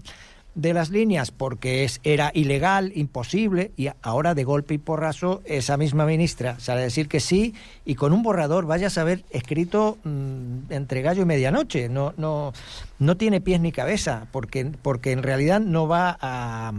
[0.56, 5.78] de las líneas porque es, era ilegal, imposible, y ahora de golpe y porrazo esa
[5.78, 7.54] misma ministra sale a decir que sí
[7.86, 11.90] y con un borrador, vaya a saber, escrito mmm, entre gallo y medianoche.
[11.90, 12.54] No, no,
[13.00, 16.74] no tiene pies ni cabeza porque, porque en realidad no va a,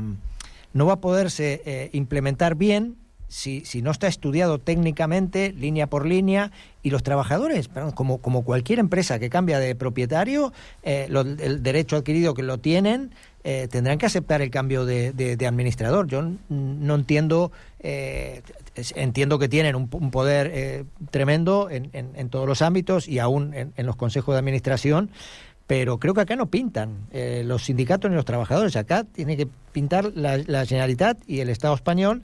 [0.74, 2.96] no va a poderse eh, implementar bien
[3.32, 6.52] si, si, no está estudiado técnicamente, línea por línea,
[6.82, 10.52] y los trabajadores, como, como cualquier empresa que cambia de propietario,
[10.82, 13.14] eh, el derecho adquirido que lo tienen,
[13.44, 16.06] eh, tendrán que aceptar el cambio de, administrador.
[16.06, 18.42] Yo no entiendo, eh,
[18.94, 23.54] entiendo que tienen un, poder eh, tremendo en, en- en todos los ámbitos y aún
[23.54, 25.10] en, los consejos de administración,
[25.66, 28.76] pero creo que acá no pintan los sindicatos ni los trabajadores.
[28.76, 32.22] Acá tiene que pintar la, la Generalitat y el Estado español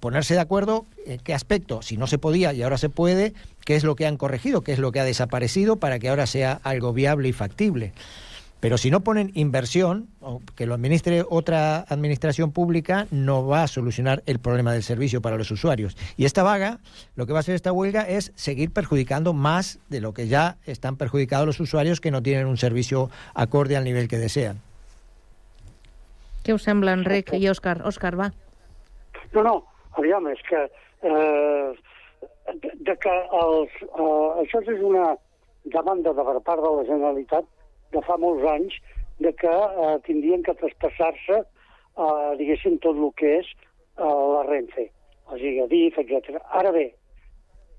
[0.00, 3.32] ponerse de acuerdo en qué aspecto, si no se podía y ahora se puede,
[3.64, 6.26] qué es lo que han corregido, qué es lo que ha desaparecido para que ahora
[6.26, 7.92] sea algo viable y factible.
[8.60, 13.68] Pero si no ponen inversión, o que lo administre otra administración pública, no va a
[13.68, 15.96] solucionar el problema del servicio para los usuarios.
[16.16, 16.78] Y esta vaga,
[17.14, 20.56] lo que va a hacer esta huelga es seguir perjudicando más de lo que ya
[20.66, 24.60] están perjudicados los usuarios que no tienen un servicio acorde al nivel que desean.
[26.48, 27.82] Què us sembla, Enric i Òscar?
[27.86, 28.30] Òscar, va.
[29.34, 29.54] No, no,
[30.00, 30.62] aviam, és que,
[31.04, 31.74] eh,
[32.62, 35.12] de, de que els, eh, això és una
[35.68, 37.44] demanda de per part de la Generalitat
[37.94, 38.76] de fa molts anys
[39.18, 44.88] de que eh, tindrien que traspassar-se, eh, diguéssim, tot el que és eh, la Renfe,
[45.26, 46.38] o sigui, DIF, etc.
[46.60, 46.86] Ara bé,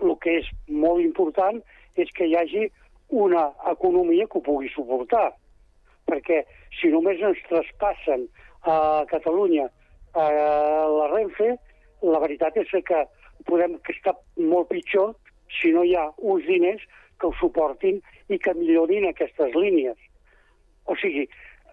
[0.04, 1.62] el que és molt important
[2.00, 2.68] és que hi hagi
[3.10, 5.32] una economia que ho pugui suportar,
[6.10, 6.44] perquè
[6.80, 8.28] si només ens traspassen
[8.68, 11.56] a Catalunya eh, la Renfe,
[12.04, 13.06] la veritat és que
[13.48, 15.16] podem estar molt pitjor
[15.60, 16.84] si no hi ha uns diners
[17.20, 18.00] que ho suportin
[18.30, 19.98] i que millorin aquestes línies.
[20.86, 21.26] O sigui,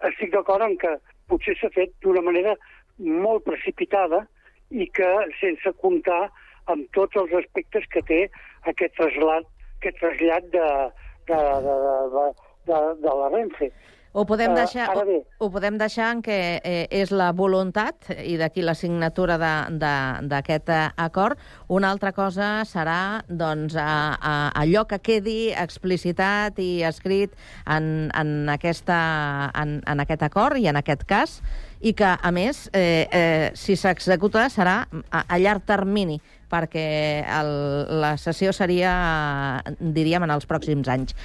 [0.09, 0.95] estic d'acord en que
[1.29, 2.55] potser s'ha fet d'una manera
[2.97, 4.23] molt precipitada
[4.71, 6.27] i que sense comptar
[6.73, 8.21] amb tots els aspectes que té
[8.71, 9.45] aquest trasllat,
[9.79, 10.67] aquest trasllat de,
[11.29, 11.75] de, de,
[12.15, 12.25] de,
[12.71, 13.71] de, de la Renfe.
[14.17, 15.19] Ho podem, Eh, deixar, ara bé.
[15.37, 19.77] ho, ho podem deixar en que eh, és la voluntat, i d'aquí la signatura de-
[19.77, 21.37] de- d'aquest eh, acord.
[21.67, 27.35] Una altra cosa serà doncs, a, a, allò que quedi explicitat i escrit
[27.67, 31.37] en, en, aquesta, en, en aquest acord i en aquest cas,
[31.79, 36.17] i que, a més, eh, eh, si s'executa serà a, a llarg termini,
[36.51, 37.51] perquè el,
[38.01, 41.15] la sessió seria, diríem, en els pròxims anys.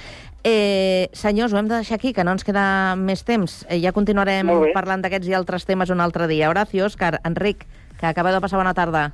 [0.43, 3.61] Eh, senyors, ho hem de deixar aquí, que no ens queda més temps.
[3.69, 6.49] Eh, ja continuarem parlant d'aquests i altres temes un altre dia.
[6.51, 7.63] Horacio, Òscar, Enric,
[7.99, 9.11] que acabeu de passar bona tarda.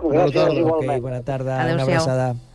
[0.00, 0.96] Gràcies, igualment.
[0.96, 2.00] Ok, bona tarda, una Adéu-siau.
[2.00, 2.49] abraçada.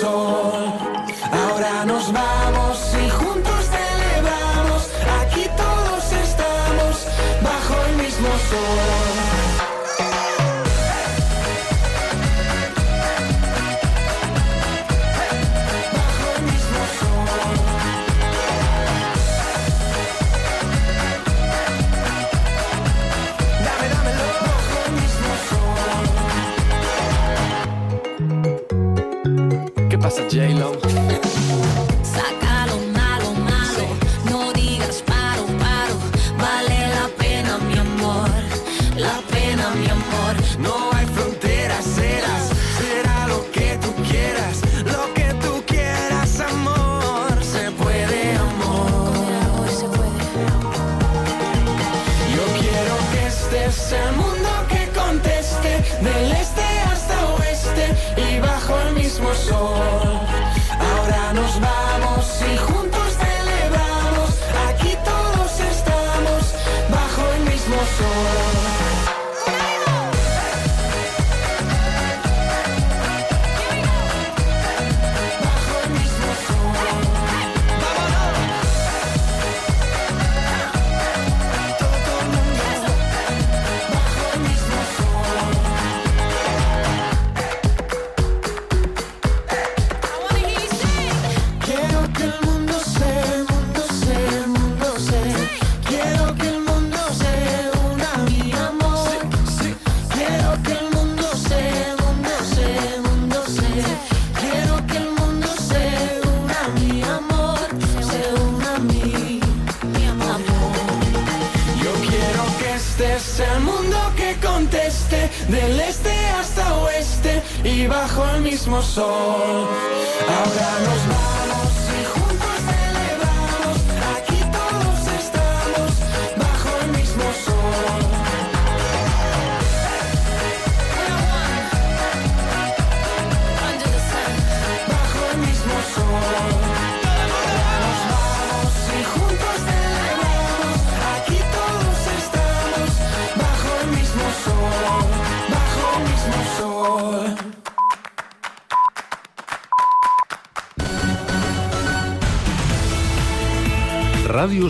[0.00, 2.61] Ahora nos vamos
[30.14, 31.01] That's a J-Lo.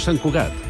[0.02, 0.61] Sant Cugat,